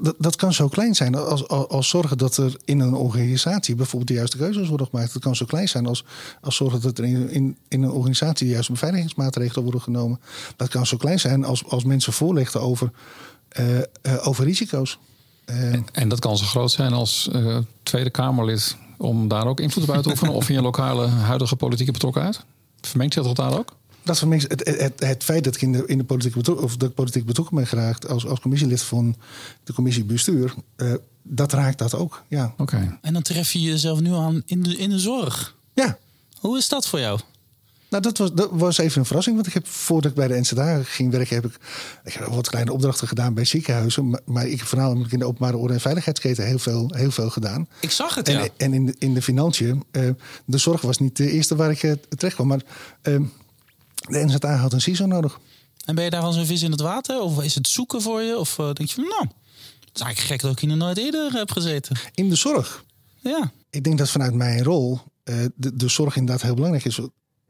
Dat, 0.00 0.14
dat, 0.18 0.36
kan 0.36 0.52
zo 0.52 0.68
klein 0.68 0.94
zijn 0.94 1.14
als, 1.14 1.48
als, 1.48 1.68
als, 1.68 1.88
zorgen 1.88 2.18
dat 2.18 2.36
er 2.36 2.56
in 2.64 2.80
een 2.80 2.94
organisatie 2.94 3.74
bijvoorbeeld 3.74 4.08
de 4.10 4.16
juiste 4.16 4.36
keuzes 4.36 4.68
worden 4.68 4.86
gemaakt. 4.86 5.12
Dat 5.12 5.22
kan 5.22 5.36
zo 5.36 5.46
klein 5.46 5.68
zijn 5.68 5.86
als, 5.86 6.04
als 6.40 6.56
zorgen 6.56 6.80
dat 6.80 6.98
er 6.98 7.04
in, 7.04 7.30
in, 7.30 7.56
in 7.68 7.82
een 7.82 7.90
organisatie 7.90 8.46
de 8.46 8.52
juiste 8.52 8.72
beveiligingsmaatregelen 8.72 9.62
worden 9.62 9.80
genomen. 9.80 10.20
Dat 10.56 10.68
kan 10.68 10.86
zo 10.86 10.96
klein 10.96 11.20
zijn 11.20 11.44
als, 11.44 11.64
als 11.64 11.84
mensen 11.84 12.12
voorlichten 12.12 12.60
over, 12.60 12.90
uh, 13.60 13.78
uh, 13.78 13.82
over 14.22 14.44
risico's. 14.44 14.98
Uh, 15.46 15.72
en, 15.72 15.86
en, 15.92 16.08
dat 16.08 16.18
kan 16.18 16.36
zo 16.36 16.44
groot 16.44 16.70
zijn 16.70 16.92
als 16.92 17.30
Tweede 17.82 18.10
Kamerlid 18.10 18.76
om 18.96 19.28
daar 19.28 19.46
ook 19.46 19.60
invloed 19.60 19.88
op 19.88 19.94
uit 19.94 20.02
te 20.02 20.10
oefenen 20.10 20.34
of 20.34 20.48
in 20.48 20.54
je 20.54 20.62
lokale 20.62 21.06
huidige 21.06 21.56
politieke 21.56 21.92
betrokkenheid? 21.92 22.44
Vermengt 22.80 23.14
zich 23.14 23.22
dat 23.22 23.36
daar 23.36 23.58
ook? 23.58 23.76
Dat 24.08 24.18
voor 24.18 24.28
mensen, 24.28 24.50
het, 24.50 24.66
het, 24.80 25.00
het, 25.00 25.24
feit 25.24 25.44
dat 25.44 25.54
ik 25.54 25.62
in 25.62 25.72
de, 25.72 25.86
in 25.86 25.98
de 25.98 26.04
politiek, 26.04 26.34
betrokken, 26.34 26.64
of 26.64 26.76
dat 26.76 26.88
ik 26.88 26.94
politiek 26.94 27.26
betrokken 27.26 27.56
ben 27.56 27.66
geraakt 27.66 28.08
als, 28.08 28.26
als 28.26 28.40
commissielid 28.40 28.82
van 28.82 29.16
de 29.64 29.72
commissie 29.72 30.04
bestuur, 30.04 30.54
uh, 30.76 30.94
dat 31.22 31.52
raakt 31.52 31.78
dat 31.78 31.94
ook. 31.94 32.22
Ja. 32.28 32.54
Oké. 32.56 32.98
En 33.02 33.12
dan 33.12 33.22
tref 33.22 33.52
je 33.52 33.60
jezelf 33.60 34.00
nu 34.00 34.12
aan 34.12 34.42
in 34.46 34.62
de, 34.62 34.76
in 34.76 34.90
de 34.90 34.98
zorg. 34.98 35.56
Ja. 35.74 35.98
Hoe 36.38 36.58
is 36.58 36.68
dat 36.68 36.88
voor 36.88 37.00
jou? 37.00 37.20
Nou, 37.90 38.02
dat 38.02 38.18
was, 38.18 38.32
dat 38.32 38.48
was 38.52 38.78
even 38.78 38.98
een 38.98 39.06
verrassing. 39.06 39.34
Want 39.34 39.46
ik 39.46 39.54
heb 39.54 39.66
voordat 39.66 40.10
ik 40.10 40.16
bij 40.16 40.28
de 40.28 40.40
NCDA 40.40 40.82
ging 40.82 41.10
werken, 41.10 41.34
heb 41.34 41.44
ik, 41.44 41.58
ik 42.04 42.12
heb 42.12 42.26
wat 42.26 42.48
kleine 42.48 42.72
opdrachten 42.72 43.08
gedaan 43.08 43.34
bij 43.34 43.44
ziekenhuizen. 43.44 44.08
Maar, 44.08 44.20
maar 44.24 44.46
ik 44.46 44.58
heb 44.58 44.66
voornamelijk 44.66 45.12
in 45.12 45.18
de 45.18 45.24
openbare 45.24 45.56
orde 45.56 45.74
en 45.74 45.80
veiligheidsketen 45.80 46.46
heel 46.46 46.58
veel, 46.58 46.90
heel 46.94 47.10
veel 47.10 47.30
gedaan. 47.30 47.68
Ik 47.80 47.90
zag 47.90 48.14
het, 48.14 48.28
en, 48.28 48.34
ja. 48.34 48.48
En 48.56 48.74
in 48.74 48.86
de, 48.86 48.94
in 48.98 49.14
de 49.14 49.22
financiën, 49.22 49.84
uh, 49.92 50.10
de 50.44 50.58
zorg 50.58 50.80
was 50.80 50.98
niet 50.98 51.16
de 51.16 51.30
eerste 51.30 51.56
waar 51.56 51.70
ik 51.70 51.82
uh, 51.82 51.92
terecht 51.92 52.34
kwam. 52.34 52.46
Maar 52.46 52.62
uh, 53.02 53.20
de 54.08 54.24
NZA 54.24 54.56
had 54.56 54.72
een 54.72 54.80
CISO 54.80 55.06
nodig. 55.06 55.40
En 55.84 55.94
ben 55.94 56.04
je 56.04 56.10
daar 56.10 56.22
als 56.22 56.36
een 56.36 56.46
vis 56.46 56.62
in 56.62 56.70
het 56.70 56.80
water? 56.80 57.20
Of 57.20 57.42
is 57.42 57.54
het 57.54 57.68
zoeken 57.68 58.02
voor 58.02 58.20
je? 58.20 58.38
Of 58.38 58.58
uh, 58.58 58.72
denk 58.72 58.88
je 58.88 58.94
van, 58.94 59.04
nou, 59.04 59.22
het 59.80 59.94
is 59.94 60.00
eigenlijk 60.00 60.18
gek 60.18 60.40
dat 60.40 60.52
ik 60.52 60.58
hier 60.58 60.68
nog 60.68 60.78
nooit 60.78 60.98
eerder 60.98 61.32
heb 61.32 61.50
gezeten. 61.50 61.96
In 62.14 62.28
de 62.28 62.34
zorg? 62.34 62.84
Ja. 63.20 63.52
Ik 63.70 63.84
denk 63.84 63.98
dat 63.98 64.10
vanuit 64.10 64.34
mijn 64.34 64.62
rol 64.62 65.00
uh, 65.24 65.44
de, 65.54 65.76
de 65.76 65.88
zorg 65.88 66.16
inderdaad 66.16 66.42
heel 66.42 66.54
belangrijk 66.54 66.84
is. 66.84 67.00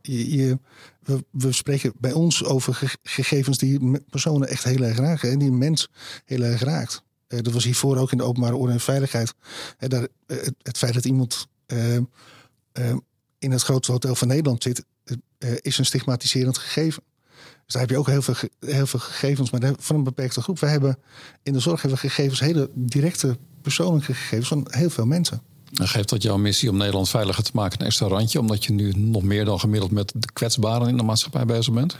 Je, 0.00 0.36
je, 0.36 0.58
we, 1.00 1.24
we, 1.30 1.52
spreken 1.52 1.92
bij 1.98 2.12
ons 2.12 2.44
over 2.44 2.74
ge 2.74 2.88
gegevens 3.02 3.58
die 3.58 4.00
personen 4.10 4.48
echt 4.48 4.64
heel 4.64 4.82
erg 4.82 4.96
raken. 4.96 5.30
En 5.30 5.38
die 5.38 5.48
een 5.48 5.58
mens 5.58 5.88
heel 6.24 6.42
erg 6.42 6.62
raakt. 6.62 7.02
Uh, 7.28 7.40
dat 7.42 7.52
was 7.52 7.64
hiervoor 7.64 7.96
ook 7.96 8.12
in 8.12 8.18
de 8.18 8.24
openbare 8.24 8.56
orde 8.56 8.72
en 8.72 8.80
veiligheid. 8.80 9.34
Uh, 9.78 9.88
daar, 9.88 10.08
het, 10.26 10.54
het, 10.62 10.78
feit 10.78 10.94
dat 10.94 11.04
iemand 11.04 11.46
in 13.38 13.50
het 13.50 13.62
grootste 13.62 13.92
hotel 13.92 14.14
van 14.14 14.28
Nederland 14.28 14.62
zit, 14.62 14.84
uh, 15.38 15.50
is 15.60 15.78
een 15.78 15.86
stigmatiserend 15.86 16.58
gegeven. 16.58 17.02
Dus 17.64 17.72
daar 17.72 17.82
heb 17.82 17.90
je 17.90 17.98
ook 17.98 18.06
heel 18.06 18.22
veel, 18.22 18.34
heel 18.60 18.86
veel 18.86 19.00
gegevens, 19.00 19.50
maar 19.50 19.72
van 19.78 19.96
een 19.96 20.04
beperkte 20.04 20.42
groep. 20.42 20.58
Wij 20.58 20.70
hebben 20.70 20.98
in 21.42 21.52
de 21.52 21.60
zorg 21.60 21.82
hebben 21.82 22.00
we 22.00 22.08
gegevens, 22.08 22.40
hele 22.40 22.70
directe 22.74 23.36
persoonlijke 23.62 24.14
gegevens 24.14 24.48
van 24.48 24.66
heel 24.70 24.90
veel 24.90 25.06
mensen. 25.06 25.42
En 25.74 25.88
geeft 25.88 26.08
dat 26.08 26.22
jouw 26.22 26.36
missie 26.36 26.70
om 26.70 26.76
Nederland 26.76 27.08
veiliger 27.08 27.44
te 27.44 27.50
maken 27.54 27.80
een 27.80 27.86
extra 27.86 28.06
randje, 28.06 28.40
omdat 28.40 28.64
je 28.64 28.72
nu 28.72 28.92
nog 28.92 29.22
meer 29.22 29.44
dan 29.44 29.60
gemiddeld 29.60 29.90
met 29.90 30.12
de 30.16 30.32
kwetsbaren 30.32 30.88
in 30.88 30.96
de 30.96 31.02
maatschappij 31.02 31.44
bezig 31.44 31.74
bent? 31.74 31.96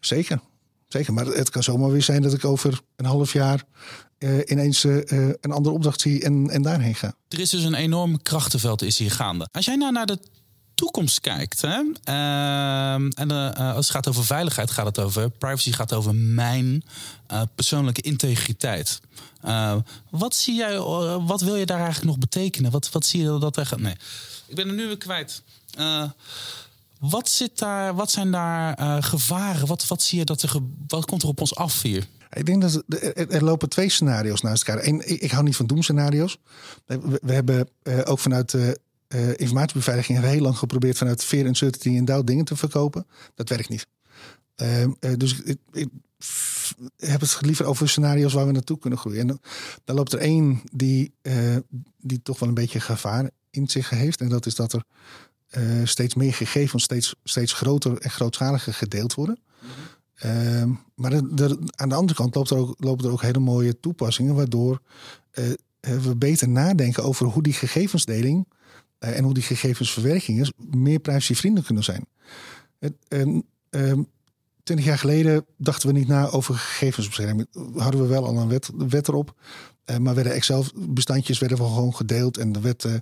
Zeker. 0.00 0.40
Zeker, 0.88 1.12
maar 1.12 1.26
het 1.26 1.50
kan 1.50 1.62
zomaar 1.62 1.90
weer 1.90 2.02
zijn 2.02 2.22
dat 2.22 2.32
ik 2.32 2.44
over 2.44 2.80
een 2.96 3.04
half 3.04 3.32
jaar 3.32 3.64
uh, 4.18 4.38
ineens 4.46 4.84
uh, 4.84 4.96
een 5.40 5.52
andere 5.52 5.74
opdracht 5.74 6.00
zie 6.00 6.22
en, 6.22 6.50
en 6.50 6.62
daarheen 6.62 6.94
ga. 6.94 7.14
Er 7.28 7.40
is 7.40 7.50
dus 7.50 7.62
een 7.62 7.74
enorm 7.74 8.22
krachtenveld 8.22 8.82
is 8.82 8.98
hier 8.98 9.10
gaande. 9.10 9.48
Als 9.52 9.64
jij 9.64 9.76
nou 9.76 9.92
naar 9.92 10.06
de 10.06 10.18
toekomst 10.74 11.20
kijkt. 11.20 11.60
Hè? 11.60 11.80
Uh, 12.08 12.92
en 12.94 13.32
uh, 13.32 13.74
als 13.74 13.86
het 13.86 13.96
gaat 13.96 14.08
over 14.08 14.24
veiligheid, 14.24 14.70
gaat 14.70 14.86
het 14.86 14.98
over 14.98 15.30
privacy, 15.30 15.72
gaat 15.72 15.92
over 15.92 16.14
mijn 16.14 16.84
uh, 17.32 17.42
persoonlijke 17.54 18.00
integriteit. 18.00 19.00
wat 20.10 20.34
zie 20.34 20.54
jij, 20.54 20.78
wat 21.20 21.40
wil 21.40 21.56
je 21.56 21.66
daar 21.66 21.80
eigenlijk 21.80 22.06
nog 22.06 22.18
betekenen? 22.18 22.70
Wat, 22.70 22.90
wat 22.90 23.06
zie 23.06 23.22
je 23.22 23.38
dat 23.38 23.56
er. 23.56 23.70
Nee, 23.76 23.96
ik 24.46 24.54
ben 24.54 24.68
er 24.68 24.74
nu 24.74 24.86
weer 24.86 24.98
kwijt. 24.98 25.42
wat, 26.98 27.28
zit 27.28 27.58
daar, 27.58 27.94
wat 27.94 28.10
zijn 28.10 28.30
daar 28.30 29.02
gevaren? 29.02 29.66
Wat, 29.66 29.86
wat 29.86 30.02
zie 30.02 30.18
je 30.18 30.24
dat 30.24 30.42
er. 30.42 30.52
Wat 30.86 31.04
komt 31.04 31.22
er 31.22 31.28
op 31.28 31.40
ons 31.40 31.54
af 31.54 31.82
hier? 31.82 32.06
Ik 32.32 32.46
denk 32.46 32.62
dat 32.62 32.82
er, 32.88 33.30
er 33.30 33.44
lopen 33.44 33.68
twee 33.68 33.88
scenario's 33.88 34.40
naast 34.40 34.68
elkaar. 34.68 34.86
Eén, 34.86 35.08
ik, 35.08 35.20
ik 35.20 35.30
hou 35.30 35.44
niet 35.44 35.56
van 35.56 35.66
doemscenario's. 35.66 36.38
We, 36.86 37.18
we 37.22 37.32
hebben 37.32 37.68
ook 38.04 38.18
vanuit 38.18 38.54
uh, 39.14 39.28
informatiebeveiliging 39.36 40.18
hebben 40.18 40.34
heel 40.34 40.44
lang 40.44 40.58
geprobeerd 40.58 40.98
vanuit 40.98 41.24
Fear, 41.24 41.46
Uncertainty 41.46 41.98
en 41.98 42.04
Doubt 42.04 42.26
dingen 42.26 42.44
te 42.44 42.56
verkopen. 42.56 43.06
Dat 43.34 43.48
werkt 43.48 43.68
niet. 43.68 43.86
Uh, 44.56 44.82
uh, 44.82 44.90
dus 45.16 45.42
ik, 45.42 45.58
ik, 45.72 45.88
heb 46.96 47.20
het 47.20 47.38
liever 47.40 47.64
over 47.64 47.88
scenario's 47.88 48.32
waar 48.32 48.46
we 48.46 48.52
naartoe 48.52 48.78
kunnen 48.78 48.98
groeien. 48.98 49.20
En 49.20 49.40
dan, 49.84 49.96
loopt 49.96 50.12
er 50.12 50.18
één 50.18 50.60
die, 50.72 51.14
die 51.98 52.22
toch 52.22 52.38
wel 52.38 52.48
een 52.48 52.54
beetje 52.54 52.80
gevaar 52.80 53.30
in 53.50 53.68
zich 53.68 53.90
heeft. 53.90 54.20
En 54.20 54.28
dat 54.28 54.46
is 54.46 54.54
dat 54.54 54.72
er 54.72 54.84
steeds 55.84 56.14
meer 56.14 56.34
gegevens 56.34 56.82
steeds, 56.82 57.14
steeds 57.24 57.52
groter 57.52 57.98
en 57.98 58.10
grootschaliger 58.10 58.74
gedeeld 58.74 59.14
worden. 59.14 59.38
Mm-hmm. 60.20 60.80
maar 60.94 61.12
aan 61.74 61.88
de 61.88 61.94
andere 61.94 62.14
kant 62.14 62.34
loopt 62.34 62.50
er 62.50 62.56
ook, 62.56 62.74
lopen 62.78 63.04
er 63.04 63.12
ook 63.12 63.22
hele 63.22 63.38
mooie 63.38 63.80
toepassingen, 63.80 64.34
waardoor 64.34 64.80
we 65.80 66.16
beter 66.16 66.48
nadenken 66.48 67.04
over 67.04 67.26
hoe 67.26 67.42
die 67.42 67.52
gegevensdeling 67.52 68.46
en 69.02 69.24
hoe 69.24 69.34
die 69.34 69.42
gegevensverwerking 69.42 70.52
meer 70.70 70.98
privacyvriendelijk 70.98 71.66
kunnen 71.66 71.84
zijn. 71.84 72.06
En, 73.08 73.44
um, 73.70 74.06
twintig 74.62 74.86
jaar 74.86 74.98
geleden 74.98 75.46
dachten 75.56 75.88
we 75.88 75.94
niet 75.94 76.08
na 76.08 76.28
over 76.28 76.54
gegevensbescherming. 76.54 77.48
Hadden 77.76 78.00
we 78.00 78.06
wel 78.06 78.26
al 78.26 78.38
een 78.38 78.48
wet, 78.48 78.70
wet 78.88 79.08
erop. 79.08 79.34
Uh, 79.90 79.96
maar 79.96 80.14
werden 80.14 80.32
Excel-bestandjes 80.32 81.38
werden 81.38 81.58
gewoon 81.58 81.94
gedeeld. 81.94 82.36
En 82.36 82.54
er 82.54 82.62
werd, 82.62 82.84
uh, 82.84 82.94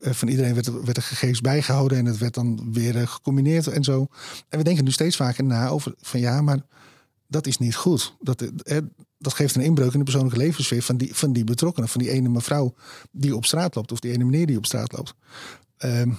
van 0.00 0.28
iedereen 0.28 0.54
werd, 0.54 0.84
werd 0.84 0.96
er 0.96 1.02
gegevens 1.02 1.40
bijgehouden. 1.40 1.98
En 1.98 2.04
het 2.04 2.18
werd 2.18 2.34
dan 2.34 2.72
weer 2.72 3.08
gecombineerd 3.08 3.66
en 3.66 3.84
zo. 3.84 4.06
En 4.48 4.58
we 4.58 4.64
denken 4.64 4.84
nu 4.84 4.90
steeds 4.90 5.16
vaker 5.16 5.44
na 5.44 5.68
over 5.68 5.94
van 6.00 6.20
ja, 6.20 6.42
maar 6.42 6.60
dat 7.28 7.46
is 7.46 7.58
niet 7.58 7.76
goed. 7.76 8.16
Dat, 8.20 8.42
eh, 8.42 8.78
dat 9.18 9.34
geeft 9.34 9.54
een 9.54 9.62
inbreuk 9.62 9.92
in 9.92 9.98
de 9.98 10.04
persoonlijke 10.04 10.38
levenssfeer 10.38 10.82
van 10.82 10.96
die, 10.96 11.14
van 11.14 11.32
die 11.32 11.44
betrokkenen. 11.44 11.88
Van 11.88 12.00
die 12.00 12.10
ene 12.10 12.28
mevrouw 12.28 12.74
die 13.10 13.36
op 13.36 13.44
straat 13.44 13.74
loopt. 13.74 13.92
Of 13.92 14.00
die 14.00 14.12
ene 14.12 14.24
meneer 14.24 14.46
die 14.46 14.56
op 14.56 14.66
straat 14.66 14.92
loopt. 14.92 15.14
Ehm, 15.76 16.10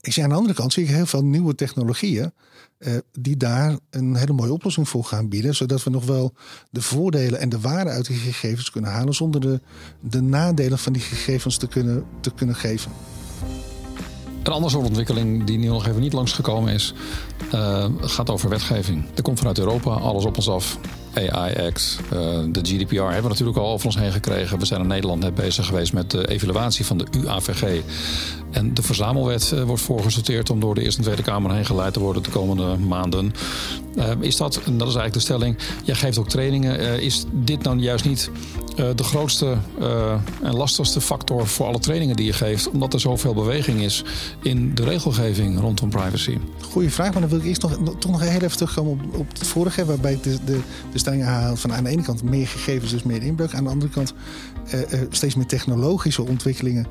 ik 0.00 0.12
zie 0.12 0.22
aan 0.22 0.28
de 0.28 0.34
andere 0.34 0.54
kant 0.54 0.72
zie 0.72 0.84
ik 0.84 0.90
heel 0.90 1.06
veel 1.06 1.24
nieuwe 1.24 1.54
technologieën. 1.54 2.32
eh, 2.78 2.94
die 3.12 3.36
daar 3.36 3.78
een 3.90 4.16
hele 4.16 4.32
mooie 4.32 4.52
oplossing 4.52 4.88
voor 4.88 5.04
gaan 5.04 5.28
bieden. 5.28 5.54
Zodat 5.54 5.84
we 5.84 5.90
nog 5.90 6.04
wel 6.04 6.32
de 6.70 6.82
voordelen 6.82 7.40
en 7.40 7.48
de 7.48 7.60
waarde 7.60 7.90
uit 7.90 8.06
die 8.06 8.16
gegevens 8.16 8.70
kunnen 8.70 8.90
halen. 8.90 9.14
Zonder 9.14 9.40
de, 9.40 9.60
de 10.00 10.20
nadelen 10.20 10.78
van 10.78 10.92
die 10.92 11.02
gegevens 11.02 11.56
te 11.56 11.66
kunnen, 11.68 12.04
te 12.20 12.30
kunnen 12.34 12.54
geven. 12.54 12.92
Een 14.46 14.52
andere 14.52 14.72
soort 14.72 14.86
ontwikkeling 14.86 15.44
die 15.44 15.58
nu 15.58 15.66
nog 15.66 15.86
even 15.86 16.00
niet 16.00 16.12
langsgekomen 16.12 16.72
is, 16.72 16.92
eh, 17.50 17.84
gaat 18.00 18.30
over 18.30 18.48
wetgeving. 18.48 19.04
Er 19.14 19.22
komt 19.22 19.38
vanuit 19.38 19.58
Europa 19.58 19.90
alles 19.90 20.24
op 20.24 20.36
ons 20.36 20.48
af. 20.48 20.78
AI 21.14 21.66
Act, 21.66 22.00
eh, 22.10 22.18
de 22.48 22.60
GDPR 22.62 22.94
hebben 22.94 23.22
we 23.22 23.28
natuurlijk 23.28 23.58
al 23.58 23.72
over 23.72 23.86
ons 23.86 23.96
heen 23.96 24.12
gekregen. 24.12 24.58
We 24.58 24.64
zijn 24.64 24.80
in 24.80 24.86
Nederland 24.86 25.20
net 25.22 25.34
bezig 25.34 25.66
geweest 25.66 25.92
met 25.92 26.10
de 26.10 26.28
evaluatie 26.28 26.86
van 26.86 26.98
de 26.98 27.06
UAVG. 27.10 27.82
En 28.50 28.74
de 28.74 28.82
verzamelwet 28.82 29.52
eh, 29.52 29.62
wordt 29.62 29.82
voorgesorteerd 29.82 30.50
om 30.50 30.60
door 30.60 30.74
de 30.74 30.82
Eerste 30.82 30.98
en 30.98 31.04
Tweede 31.04 31.22
Kamer 31.22 31.54
heen 31.54 31.64
geleid 31.64 31.92
te 31.92 32.00
worden 32.00 32.22
de 32.22 32.30
komende 32.30 32.76
maanden. 32.76 33.34
Eh, 33.96 34.10
is 34.20 34.36
dat, 34.36 34.56
en 34.56 34.78
dat 34.78 34.88
is 34.88 34.94
eigenlijk 34.94 35.12
de 35.12 35.20
stelling, 35.20 35.58
jij 35.84 35.94
geeft 35.94 36.18
ook 36.18 36.28
trainingen. 36.28 36.78
Eh, 36.78 36.98
is 36.98 37.24
dit 37.32 37.62
nou 37.62 37.78
juist 37.78 38.04
niet 38.04 38.30
eh, 38.76 38.88
de 38.94 39.02
grootste 39.02 39.56
eh, 39.80 40.20
en 40.42 40.54
lastigste 40.56 41.00
factor 41.00 41.46
voor 41.46 41.66
alle 41.66 41.78
trainingen 41.78 42.16
die 42.16 42.26
je 42.26 42.32
geeft? 42.32 42.70
Omdat 42.70 42.92
er 42.94 43.00
zoveel 43.00 43.34
beweging 43.34 43.80
is 43.80 44.04
in 44.42 44.74
de 44.74 44.84
regelgeving 44.84 45.60
rondom 45.60 45.90
privacy. 45.90 46.38
Goeie 46.70 46.90
vraag, 46.90 47.12
maar 47.12 47.20
dan 47.20 47.30
wil 47.30 47.38
ik 47.38 47.44
eerst 47.44 47.62
nog, 47.62 47.78
toch 47.98 48.10
nog 48.10 48.20
heel 48.20 48.40
even 48.40 48.56
terugkomen 48.56 49.00
op, 49.12 49.28
het 49.38 49.46
vorige. 49.46 49.84
Waarbij 49.84 50.18
de, 50.22 50.38
de, 50.44 50.60
de 50.92 50.98
stelling 50.98 51.24
van 51.58 51.72
aan 51.72 51.84
de 51.84 51.90
ene 51.90 52.02
kant 52.02 52.22
meer 52.22 52.46
gegevens, 52.46 52.90
dus 52.90 53.02
meer 53.02 53.22
inbreuk. 53.22 53.54
Aan 53.54 53.64
de 53.64 53.70
andere 53.70 53.90
kant 53.92 54.14
steeds 55.10 55.34
meer 55.34 55.46
technologische 55.46 56.22
ontwikkelingen. 56.22 56.86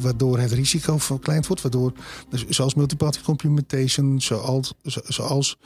waardoor 0.00 0.38
het 0.38 0.52
risico 0.52 0.98
verkleind 0.98 1.46
wordt. 1.46 1.62
Waardoor, 1.62 1.92
dus, 2.28 2.44
zoals 2.48 2.74
multiparty 2.74 3.18
computation, 3.24 4.20
zoals, 4.20 4.72
zo- 4.84 5.00
zoals 5.04 5.56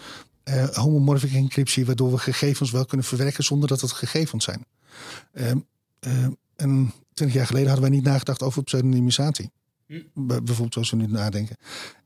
eh, 0.48 0.68
homomorphic 0.68 1.32
encryptie. 1.32 1.86
Waardoor 1.86 2.10
we 2.10 2.18
gegevens 2.18 2.70
wel 2.70 2.84
kunnen 2.84 3.06
verwerken 3.06 3.44
zonder 3.44 3.68
dat 3.68 3.80
het 3.80 3.92
gegevens 3.92 4.44
zijn. 4.44 4.64
Ehm, 5.32 5.58
ehm, 6.00 6.30
en 6.56 6.92
twintig 7.14 7.36
jaar 7.36 7.46
geleden 7.46 7.68
hadden 7.68 7.88
wij 7.88 7.96
niet 7.98 8.06
nagedacht 8.06 8.42
over 8.42 8.62
pseudonymisatie. 8.62 9.50
Bij- 10.14 10.42
Bijvoorbeeld 10.42 10.72
zoals 10.72 10.90
we 10.90 10.96
nu 10.96 11.06
nadenken. 11.06 11.56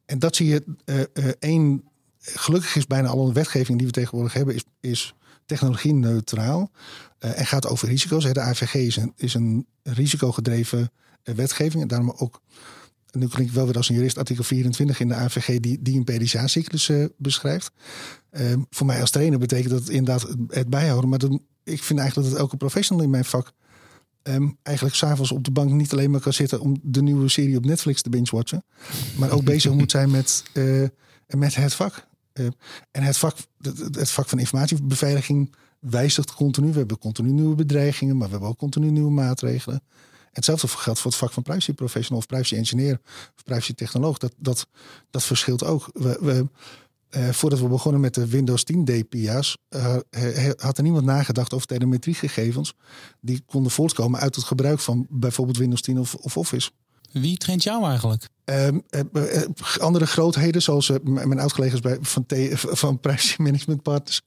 En 0.06 0.18
dat 0.18 0.36
zie 0.36 0.46
je 0.46 0.64
eh, 0.84 1.00
eh, 1.00 1.32
één. 1.38 1.84
Gelukkig 2.18 2.76
is 2.76 2.86
bijna 2.86 3.08
alle 3.08 3.32
wetgeving 3.32 3.78
die 3.78 3.86
we 3.86 3.92
tegenwoordig 3.92 4.32
hebben, 4.32 4.54
is, 4.54 4.64
is 4.80 5.14
technologie-neutraal. 5.46 6.70
eh, 7.18 7.38
en 7.38 7.46
gaat 7.46 7.66
over 7.66 7.88
risico's. 7.88 8.24
De 8.32 8.40
AVG 8.40 8.74
is 8.74 8.96
een, 8.96 9.12
is 9.16 9.34
een 9.34 9.66
risicogedreven 9.82 10.90
wetgeving. 11.22 11.82
En 11.82 11.88
daarom 11.88 12.12
ook, 12.16 12.40
nu 13.12 13.28
klink 13.28 13.48
ik 13.48 13.54
wel 13.54 13.66
weer 13.66 13.76
als 13.76 13.88
een 13.88 13.94
jurist, 13.94 14.18
artikel 14.18 14.44
24 14.44 15.00
in 15.00 15.08
de 15.08 15.14
AVG, 15.14 15.60
die, 15.60 15.82
die 15.82 15.96
een 15.96 16.04
PDCA-cyclus 16.04 16.88
eh, 16.88 17.04
beschrijft. 17.16 17.72
Eh, 18.30 18.52
voor 18.70 18.86
mij 18.86 19.00
als 19.00 19.10
trainer 19.10 19.38
betekent 19.38 19.70
dat 19.70 19.88
inderdaad 19.88 20.34
het, 20.48 20.68
bijhouden. 20.68 21.10
Maar 21.10 21.18
dat, 21.18 21.38
ik 21.64 21.82
vind 21.82 21.98
eigenlijk 21.98 22.30
dat 22.30 22.38
elke 22.38 22.56
professional 22.56 23.04
in 23.04 23.10
mijn 23.10 23.24
vak 23.24 23.52
Ehm, 24.22 24.48
eigenlijk 24.62 24.96
s'avonds 24.96 25.32
op 25.32 25.44
de 25.44 25.50
bank 25.50 25.70
niet 25.70 25.92
alleen 25.92 26.10
maar 26.10 26.20
kan 26.20 26.32
zitten 26.32 26.60
om 26.60 26.76
de 26.82 27.02
nieuwe 27.02 27.28
serie 27.28 27.56
op 27.56 27.64
Netflix 27.64 28.02
te 28.02 28.10
binge-watchen. 28.10 28.64
Maar 29.18 29.30
ook 29.30 29.44
bezig 29.44 29.72
moet 29.72 29.90
zijn 29.90 30.10
met, 30.10 30.42
eh, 30.52 30.82
met 31.26 31.54
het 31.54 31.74
vak. 31.74 32.06
Eh, 32.32 32.46
en 32.90 33.02
het 33.02 33.18
vak, 33.18 33.36
het 33.90 34.10
vak 34.10 34.28
van 34.28 34.38
informatiebeveiliging 34.38 35.54
wijzigt 35.78 36.34
continu. 36.34 36.72
We 36.72 36.78
hebben 36.78 36.98
continu 36.98 37.30
nieuwe 37.30 37.54
bedreigingen, 37.54 38.16
maar 38.16 38.26
we 38.26 38.32
hebben 38.32 38.50
ook 38.50 38.58
continu 38.58 38.90
nieuwe 38.90 39.10
maatregelen. 39.10 39.82
Hetzelfde 40.32 40.68
geldt 40.68 41.00
voor 41.00 41.10
het 41.10 41.20
vak 41.20 41.32
van 41.32 41.42
privacy 41.42 41.72
professional 41.72 42.18
of 42.18 42.26
privacy 42.26 42.54
engineer 42.54 43.00
of 43.36 43.44
privacy 43.44 43.74
technoloog. 43.74 44.18
Dat, 44.18 44.32
dat, 44.36 44.66
dat 45.10 45.22
verschilt 45.22 45.64
ook. 45.64 45.90
We, 45.92 46.18
we, 46.20 46.46
eh, 47.08 47.28
voordat 47.28 47.60
we 47.60 47.68
begonnen 47.68 48.00
met 48.00 48.14
de 48.14 48.26
Windows 48.26 48.64
10 48.64 48.84
DPIA's, 48.84 49.56
eh, 49.68 49.96
had 50.56 50.76
er 50.76 50.82
niemand 50.82 51.04
nagedacht 51.04 51.54
over 51.54 51.66
telemetriegegevens 51.66 52.74
die 53.20 53.42
konden 53.46 53.72
voortkomen 53.72 54.20
uit 54.20 54.34
het 54.34 54.44
gebruik 54.44 54.80
van 54.80 55.06
bijvoorbeeld 55.10 55.56
Windows 55.56 55.80
10 55.80 55.98
of, 55.98 56.14
of 56.14 56.36
Office. 56.36 56.70
Wie 57.12 57.36
traint 57.36 57.62
jou 57.62 57.84
eigenlijk? 57.84 58.28
Ehm, 58.44 58.78
eh, 58.90 59.00
eh, 59.12 59.48
andere 59.78 60.06
grootheden, 60.06 60.62
zoals 60.62 60.90
eh, 60.90 60.96
mijn 61.02 61.38
oud-collega's 61.38 61.80
bij, 61.80 61.98
van, 62.00 62.24
van 62.56 63.00
Privacy 63.00 63.42
Management 63.42 63.82
Partners. 63.82 64.22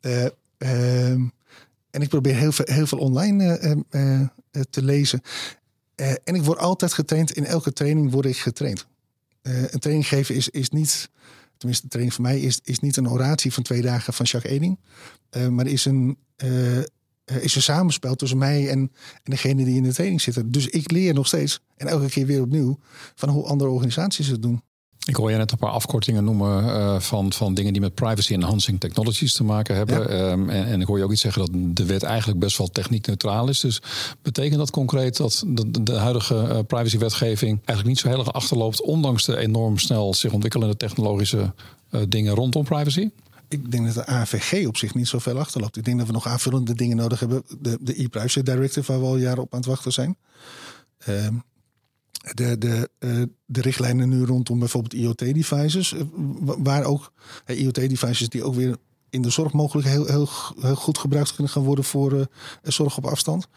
Eh, 0.00 0.24
ehm, 0.58 1.26
en 1.90 2.02
ik 2.02 2.08
probeer 2.08 2.34
heel 2.34 2.52
veel, 2.52 2.64
heel 2.68 2.86
veel 2.86 2.98
online 2.98 3.56
eh, 3.56 3.70
eh, 3.70 4.20
eh, 4.20 4.28
te 4.70 4.82
lezen. 4.82 5.20
Eh, 5.94 6.10
en 6.24 6.34
ik 6.34 6.42
word 6.42 6.58
altijd 6.58 6.92
getraind. 6.92 7.30
In 7.30 7.44
elke 7.44 7.72
training 7.72 8.10
word 8.10 8.26
ik 8.26 8.36
getraind. 8.36 8.86
Eh, 9.42 9.62
een 9.62 9.78
training 9.78 10.08
geven 10.08 10.34
is, 10.34 10.48
is 10.48 10.70
niet, 10.70 11.10
tenminste 11.56 11.84
de 11.84 11.90
training 11.90 12.14
voor 12.14 12.24
mij, 12.24 12.40
is, 12.40 12.60
is 12.64 12.78
niet 12.78 12.96
een 12.96 13.10
oratie 13.10 13.52
van 13.52 13.62
twee 13.62 13.82
dagen 13.82 14.12
van 14.12 14.26
Jacques 14.26 14.52
Eding. 14.52 14.78
Eh, 15.30 15.48
maar 15.48 15.66
is 15.66 15.84
een, 15.84 16.18
eh, 16.36 16.78
eh, 16.78 16.84
is 17.40 17.54
een 17.54 17.62
samenspel 17.62 18.14
tussen 18.14 18.38
mij 18.38 18.68
en, 18.68 18.78
en 19.12 19.30
degene 19.30 19.64
die 19.64 19.76
in 19.76 19.82
de 19.82 19.92
training 19.92 20.20
zitten. 20.20 20.50
Dus 20.50 20.66
ik 20.66 20.90
leer 20.90 21.14
nog 21.14 21.26
steeds, 21.26 21.60
en 21.76 21.86
elke 21.86 22.08
keer 22.08 22.26
weer 22.26 22.40
opnieuw, 22.40 22.78
van 23.14 23.28
hoe 23.28 23.44
andere 23.44 23.70
organisaties 23.70 24.26
het 24.26 24.42
doen. 24.42 24.62
Ik 25.04 25.16
hoor 25.16 25.30
je 25.30 25.36
net 25.36 25.52
een 25.52 25.58
paar 25.58 25.70
afkortingen 25.70 26.24
noemen 26.24 26.64
eh, 26.64 27.00
van, 27.00 27.32
van 27.32 27.54
dingen 27.54 27.72
die 27.72 27.80
met 27.80 27.94
privacy 27.94 28.32
enhancing 28.32 28.80
technologies 28.80 29.32
te 29.32 29.44
maken 29.44 29.76
hebben. 29.76 29.98
Ja. 29.98 30.06
Ehm, 30.06 30.48
en, 30.48 30.66
en 30.66 30.80
ik 30.80 30.86
hoor 30.86 30.98
je 30.98 31.04
ook 31.04 31.12
iets 31.12 31.20
zeggen 31.20 31.44
dat 31.44 31.76
de 31.76 31.84
wet 31.84 32.02
eigenlijk 32.02 32.38
best 32.38 32.58
wel 32.58 32.68
techniek-neutraal 32.68 33.48
is. 33.48 33.60
Dus 33.60 33.82
betekent 34.22 34.58
dat 34.58 34.70
concreet 34.70 35.16
dat 35.16 35.44
de, 35.46 35.82
de 35.82 35.94
huidige 35.94 36.36
eh, 36.36 36.58
privacywetgeving 36.66 37.52
eigenlijk 37.54 37.88
niet 37.88 37.98
zo 37.98 38.08
heel 38.08 38.18
erg 38.18 38.32
achterloopt, 38.32 38.82
ondanks 38.82 39.24
de 39.24 39.36
enorm 39.36 39.78
snel 39.78 40.14
zich 40.14 40.32
ontwikkelende 40.32 40.76
technologische 40.76 41.52
eh, 41.90 42.00
dingen 42.08 42.34
rondom 42.34 42.64
privacy? 42.64 43.10
Ik 43.48 43.70
denk 43.70 43.86
dat 43.86 43.94
de 43.94 44.06
AVG 44.06 44.66
op 44.66 44.76
zich 44.76 44.94
niet 44.94 45.08
zoveel 45.08 45.38
achterloopt. 45.38 45.76
Ik 45.76 45.84
denk 45.84 45.98
dat 45.98 46.06
we 46.06 46.12
nog 46.12 46.26
aanvullende 46.26 46.74
dingen 46.74 46.96
nodig 46.96 47.20
hebben. 47.20 47.42
De, 47.60 47.78
de 47.80 48.02
e-privacy 48.02 48.42
directive 48.42 48.92
waar 48.92 49.00
we 49.00 49.06
al 49.06 49.16
jaren 49.16 49.42
op 49.42 49.52
aan 49.52 49.58
het 49.58 49.68
wachten 49.68 49.92
zijn. 49.92 50.16
Ehm, 50.98 51.34
de, 52.34 52.58
de, 52.58 52.90
eh, 52.98 53.22
de 53.46 53.60
richtlijnen 53.60 54.08
nu 54.08 54.24
rondom 54.24 54.58
bijvoorbeeld 54.58 54.92
IoT-devices. 54.94 55.92
eh, 55.94 56.00
wa- 56.40 56.56
waar 56.62 56.84
ook 56.84 57.12
eh, 57.44 57.60
IoT-devices 57.60 58.28
die 58.28 58.42
ook 58.44 58.54
weer 58.54 58.76
in 59.10 59.22
de 59.22 59.30
zorg 59.30 59.52
mogelijk 59.52 59.88
heel, 59.88 60.06
heel, 60.06 60.28
heel 60.60 60.74
goed 60.74 60.98
gebruikt 60.98 61.34
kunnen 61.34 61.52
gaan 61.52 61.62
worden 61.62 61.84
voor 61.84 62.12
eh, 62.20 62.24
zorg 62.62 62.96
op 62.96 63.06
afstand. 63.06 63.48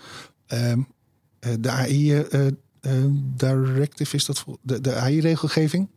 Ehm, 0.48 0.80
eh, 1.40 1.52
de 1.60 1.70
AI 1.70 2.14
eh, 2.14 2.48
eh, 2.48 2.52
directive 3.36 4.16
is 4.16 4.26
dat 4.26 4.40
voor- 4.40 4.58
de, 4.62 4.82
de 4.82 4.96
AI-regelgeving 4.96 5.88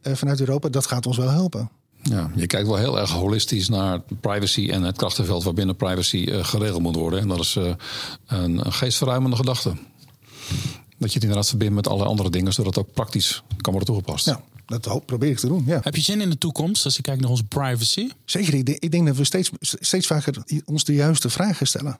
eh, 0.00 0.14
vanuit 0.14 0.40
Europa. 0.40 0.68
Dat 0.68 0.86
gaat 0.86 1.06
ons 1.06 1.16
wel 1.16 1.28
helpen. 1.30 1.70
Ja, 2.02 2.30
je 2.34 2.46
kijkt 2.46 2.66
wel 2.66 2.76
heel 2.76 2.98
erg 2.98 3.10
holistisch 3.10 3.68
naar 3.68 4.00
privacy 4.20 4.68
en 4.70 4.82
het 4.82 4.96
krachtenveld 4.96 5.42
waarbinnen 5.44 5.76
privacy 5.76 6.26
geregeld 6.42 6.82
moet 6.82 6.96
worden. 6.96 7.20
En 7.20 7.28
dat 7.28 7.38
is 7.40 7.56
eh, 7.56 7.74
een, 8.26 8.66
een 8.66 8.72
geestverruimende 8.72 9.36
gedachte. 9.36 9.72
Dat 10.98 11.08
je 11.08 11.14
het 11.14 11.22
inderdaad 11.22 11.48
verbindt 11.48 11.74
met 11.74 11.88
alle 11.88 12.04
andere 12.04 12.30
dingen, 12.30 12.52
zodat 12.52 12.74
het 12.74 12.84
ook 12.86 12.92
praktisch 12.92 13.42
kan 13.56 13.72
worden 13.72 13.94
toegepast. 13.94 14.26
Nou, 14.26 14.38
dat 14.66 14.84
hoop, 14.84 15.06
probeer 15.06 15.30
ik 15.30 15.38
te 15.38 15.46
doen, 15.46 15.64
ja. 15.66 15.80
Heb 15.82 15.96
je 15.96 16.02
zin 16.02 16.20
in 16.20 16.30
de 16.30 16.38
toekomst 16.38 16.84
als 16.84 16.96
je 16.96 17.02
kijkt 17.02 17.20
naar 17.20 17.30
onze 17.30 17.44
privacy? 17.44 18.08
Zeker, 18.24 18.54
ik 18.54 18.66
denk, 18.66 18.78
ik 18.78 18.90
denk 18.90 19.06
dat 19.06 19.16
we 19.16 19.24
steeds, 19.24 19.50
steeds 19.60 20.06
vaker 20.06 20.42
ons 20.64 20.84
de 20.84 20.94
juiste 20.94 21.30
vragen 21.30 21.66
stellen. 21.66 21.98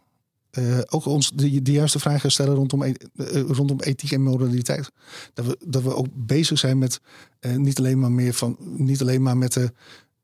Eh, 0.50 0.78
ook 0.88 1.06
ons 1.06 1.30
de, 1.34 1.62
de 1.62 1.72
juiste 1.72 1.98
vragen 1.98 2.30
stellen 2.30 2.54
rondom, 2.54 2.82
e- 2.82 2.92
eh, 3.16 3.40
rondom 3.40 3.80
ethiek 3.80 4.12
en 4.12 4.22
moraliteit. 4.22 4.90
Dat 5.34 5.46
we, 5.46 5.58
dat 5.66 5.82
we 5.82 5.94
ook 5.94 6.06
bezig 6.12 6.58
zijn 6.58 6.78
met 6.78 7.00
eh, 7.40 7.56
niet, 7.56 7.78
alleen 7.78 7.98
maar 7.98 8.12
meer 8.12 8.34
van, 8.34 8.56
niet 8.60 9.00
alleen 9.00 9.22
maar 9.22 9.36
met 9.36 9.52
de. 9.52 9.72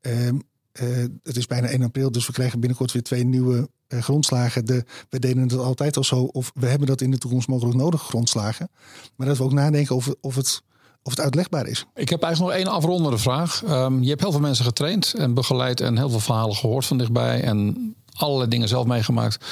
ehm, 0.01 0.37
eh, 0.71 0.87
het 1.23 1.37
is 1.37 1.47
bijna 1.47 1.67
1 1.67 1.81
april, 1.81 2.11
dus 2.11 2.27
we 2.27 2.33
krijgen 2.33 2.59
binnenkort 2.59 2.91
weer 2.91 3.03
twee 3.03 3.23
nieuwe 3.23 3.69
grondslagen. 3.87 4.65
De, 4.65 4.85
we 5.09 5.19
deden 5.19 5.43
het 5.43 5.57
altijd 5.57 5.97
al 5.97 6.03
zo, 6.03 6.23
of 6.23 6.51
we 6.55 6.67
hebben 6.67 6.87
dat 6.87 7.01
in 7.01 7.11
de 7.11 7.17
toekomst 7.17 7.47
mogelijk 7.47 7.77
nodig, 7.77 8.01
grondslagen. 8.01 8.69
Maar 9.15 9.27
dat 9.27 9.37
we 9.37 9.43
ook 9.43 9.53
nadenken 9.53 9.95
of, 9.95 10.13
of, 10.21 10.35
het, 10.35 10.61
of 11.03 11.11
het 11.11 11.21
uitlegbaar 11.21 11.67
is. 11.67 11.85
Ik 11.95 12.09
heb 12.09 12.23
eigenlijk 12.23 12.53
nog 12.55 12.63
één 12.63 12.75
afrondende 12.77 13.17
vraag. 13.17 13.63
Ehm, 13.63 14.01
je 14.01 14.09
hebt 14.09 14.21
heel 14.21 14.31
veel 14.31 14.41
mensen 14.41 14.65
getraind 14.65 15.13
en 15.13 15.33
begeleid 15.33 15.81
en 15.81 15.97
heel 15.97 16.09
veel 16.09 16.19
verhalen 16.19 16.55
gehoord 16.55 16.85
van 16.85 16.97
dichtbij 16.97 17.41
en 17.41 17.95
allerlei 18.13 18.49
dingen 18.49 18.67
zelf 18.67 18.85
meegemaakt. 18.85 19.45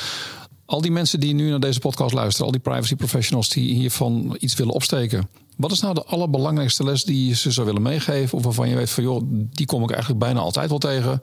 Al 0.65 0.82
die 0.82 0.91
mensen 0.91 1.19
die 1.19 1.34
nu 1.34 1.50
naar 1.50 1.60
deze 1.60 1.80
podcast 1.80 2.13
luisteren, 2.13 2.46
al 2.46 2.52
die 2.52 2.62
privacy 2.62 2.96
professionals 2.96 3.50
die 3.50 3.74
hiervan 3.74 4.38
iets 4.39 4.56
willen 4.56 4.74
opsteken. 4.74 5.30
Wat 5.58 5.72
is 5.72 5.80
nou 5.80 5.93
de 5.93 6.04
allerbelangrijkste 6.04 6.84
les 6.84 7.04
die 7.04 7.28
je 7.28 7.36
ze 7.36 7.52
zou 7.52 7.65
willen 7.65 7.82
meegeven? 7.82 8.38
Of 8.38 8.43
waarvan 8.43 8.69
je 8.69 8.76
weet 8.76 8.89
van 8.89 9.04
joh, 9.04 9.22
die 9.30 9.65
kom 9.65 9.84
ik 9.84 9.89
eigenlijk 9.89 10.19
bijna 10.19 10.39
altijd 10.39 10.69
wel 10.69 10.78
tegen. 10.78 11.19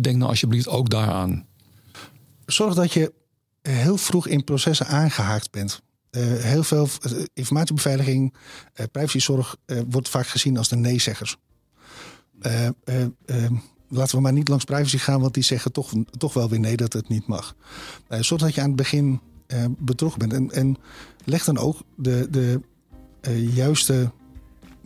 Denk 0.00 0.16
nou 0.16 0.30
alsjeblieft 0.30 0.68
ook 0.68 0.90
daaraan. 0.90 1.46
Zorg 2.52 2.74
dat 2.74 2.92
je 2.92 3.12
heel 3.62 3.96
vroeg 3.96 4.26
in 4.26 4.44
processen 4.44 4.86
aangehaakt 4.86 5.50
bent. 5.50 5.82
Eh, 6.10 6.22
heel 6.22 6.62
veel 6.62 6.88
eh, 7.02 7.12
informatiebeveiliging, 7.32 8.34
eh, 8.72 8.86
privacyzorg 8.92 9.56
wordt 9.88 10.08
vaak 10.08 10.26
gezien 10.26 10.56
als 10.56 10.68
de 10.68 10.76
nee-zeggers. 10.76 11.36
Eh, 12.40 12.66
eh, 12.66 13.02
eh, 13.26 13.50
laten 13.88 14.16
we 14.16 14.22
maar 14.22 14.32
niet 14.32 14.48
langs 14.48 14.64
privacy 14.64 14.98
gaan, 14.98 15.20
want 15.20 15.34
die 15.34 15.42
zeggen 15.42 15.72
toch, 15.72 15.92
toch 16.18 16.32
wel 16.32 16.48
weer 16.48 16.60
nee 16.60 16.76
dat 16.76 16.92
het 16.92 17.08
niet 17.08 17.26
mag. 17.26 17.54
Uh, 18.08 18.20
zorg 18.20 18.40
dat 18.42 18.54
je 18.54 18.60
aan 18.60 18.66
het 18.66 18.76
begin 18.76 19.20
uh, 19.46 19.64
betrokken 19.78 20.28
bent. 20.28 20.32
En, 20.32 20.50
en 20.50 20.76
leg 21.24 21.44
dan 21.44 21.58
ook 21.58 21.76
de, 21.96 22.26
de 22.30 22.60
uh, 23.28 23.54
juiste 23.54 24.12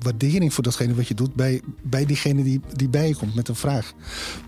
waardering 0.03 0.55
voor 0.55 0.63
datgene 0.63 0.95
wat 0.95 1.09
je 1.09 1.15
doet 1.15 1.35
bij, 1.35 1.61
bij 1.83 2.07
diegene 2.07 2.43
die, 2.43 2.61
die 2.73 2.89
bij 2.89 3.09
je 3.09 3.17
komt 3.17 3.35
met 3.35 3.49
een 3.49 3.55
vraag. 3.55 3.93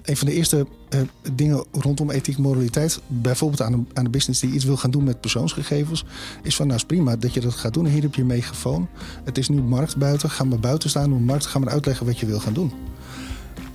Een 0.02 0.16
van 0.16 0.26
de 0.26 0.32
eerste 0.32 0.66
uh, 0.94 1.00
dingen 1.32 1.64
rondom 1.72 2.10
ethiek 2.10 2.36
en 2.36 2.42
moraliteit, 2.42 3.00
bijvoorbeeld 3.06 3.62
aan 3.62 3.72
een, 3.72 3.88
aan 3.92 4.04
een 4.04 4.10
business 4.10 4.40
die 4.40 4.50
iets 4.50 4.64
wil 4.64 4.76
gaan 4.76 4.90
doen 4.90 5.04
met 5.04 5.20
persoonsgegevens, 5.20 6.04
is 6.42 6.56
van 6.56 6.66
nou 6.66 6.78
is 6.78 6.84
prima 6.84 7.16
dat 7.16 7.34
je 7.34 7.40
dat 7.40 7.54
gaat 7.54 7.74
doen. 7.74 7.86
Hier 7.86 8.02
heb 8.02 8.14
je 8.14 8.20
een 8.20 8.26
megafoon. 8.26 8.88
Het 9.24 9.38
is 9.38 9.48
nu 9.48 9.62
markt 9.62 9.96
buiten. 9.96 10.30
Ga 10.30 10.44
maar 10.44 10.60
buiten 10.60 10.90
staan 10.90 11.12
op 11.12 11.18
de 11.18 11.24
markt. 11.24 11.46
Ga 11.46 11.58
maar 11.58 11.72
uitleggen 11.72 12.06
wat 12.06 12.18
je 12.18 12.26
wil 12.26 12.40
gaan 12.40 12.52
doen. 12.52 12.72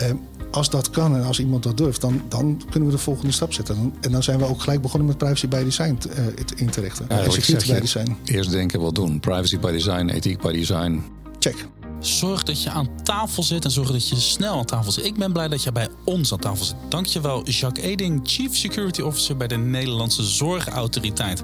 Uh, 0.01 0.07
als 0.51 0.69
dat 0.69 0.89
kan 0.89 1.15
en 1.15 1.23
als 1.23 1.39
iemand 1.39 1.63
dat 1.63 1.77
durft, 1.77 2.01
dan, 2.01 2.21
dan 2.27 2.61
kunnen 2.69 2.89
we 2.89 2.95
de 2.95 3.01
volgende 3.01 3.31
stap 3.31 3.53
zetten. 3.53 3.93
En 4.01 4.11
dan 4.11 4.23
zijn 4.23 4.39
we 4.39 4.45
ook 4.45 4.61
gelijk 4.61 4.81
begonnen 4.81 5.07
met 5.07 5.17
privacy 5.17 5.47
by 5.47 5.63
design 5.63 5.97
uh, 6.07 6.25
in 6.55 6.69
te 6.69 6.81
richten. 6.81 7.05
Ja, 7.09 7.29
security 7.29 7.73
by 7.73 7.79
design. 7.79 8.15
Eerst 8.23 8.51
denken, 8.51 8.79
wat 8.79 8.95
doen. 8.95 9.19
Privacy 9.19 9.59
by 9.59 9.71
design, 9.71 10.07
ethiek 10.09 10.41
by 10.41 10.51
design. 10.51 11.03
Check. 11.39 11.78
Zorg 11.99 12.43
dat 12.43 12.63
je 12.63 12.69
aan 12.69 12.89
tafel 13.03 13.43
zit 13.43 13.65
en 13.65 13.71
zorg 13.71 13.91
dat 13.91 14.09
je 14.09 14.15
snel 14.15 14.57
aan 14.57 14.65
tafel 14.65 14.91
zit. 14.91 15.05
Ik 15.05 15.17
ben 15.17 15.33
blij 15.33 15.47
dat 15.47 15.63
je 15.63 15.71
bij 15.71 15.87
ons 16.03 16.31
aan 16.31 16.39
tafel 16.39 16.65
zit. 16.65 16.75
Dankjewel, 16.89 17.43
Jacques 17.43 17.85
Eding, 17.85 18.21
Chief 18.23 18.55
Security 18.55 19.01
Officer 19.01 19.37
bij 19.37 19.47
de 19.47 19.57
Nederlandse 19.57 20.23
Zorgautoriteit. 20.23 21.43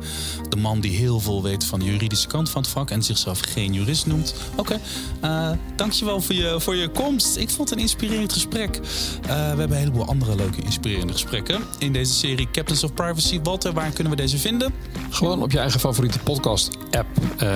De 0.50 0.56
man 0.56 0.80
die 0.80 0.98
heel 0.98 1.20
veel 1.20 1.44
weet 1.44 1.63
van 1.63 1.80
de 1.80 1.86
juridische 1.86 2.28
kant 2.28 2.50
van 2.50 2.62
het 2.62 2.72
vak 2.72 2.89
en 2.89 3.04
zichzelf 3.04 3.39
geen 3.39 3.74
jurist 3.74 4.06
noemt. 4.06 4.36
Oké, 4.56 4.80
okay. 5.22 5.52
uh, 5.52 5.58
dankjewel 5.76 6.22
voor 6.22 6.36
je, 6.36 6.56
voor 6.60 6.76
je 6.76 6.89
komst. 6.89 7.38
Ik 7.38 7.50
vond 7.50 7.70
het 7.70 7.78
een 7.78 7.84
inspirerend 7.84 8.34
gesprek. 8.34 8.76
Uh, 8.76 8.82
we 9.26 9.32
hebben 9.32 9.72
een 9.72 9.78
heleboel 9.78 10.06
andere 10.06 10.36
leuke, 10.36 10.62
inspirerende 10.62 11.13
gesprekken 11.13 11.62
in 11.78 11.94
deze 11.94 12.13
serie 12.13 12.48
Captains 12.52 12.84
of 12.84 12.94
Privacy. 12.94 13.39
Walter, 13.44 13.74
waar 13.74 13.91
kunnen 13.91 14.13
we 14.13 14.22
deze 14.22 14.38
vinden? 14.38 14.74
Gewoon 15.10 15.41
op 15.41 15.52
je 15.52 15.60
eigen 15.60 15.80
favoriete 15.80 16.20
podcast-app. 16.20 17.08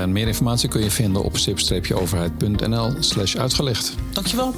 Meer 0.08 0.28
informatie 0.28 0.70
kun 0.70 0.84
je 0.84 0.92
vinden 0.92 1.24
op 1.24 1.38
stip-overheid.nl 1.38 2.89
slash 3.00 3.36
uitgelegd. 3.36 3.94
Dankjewel. 4.14 4.54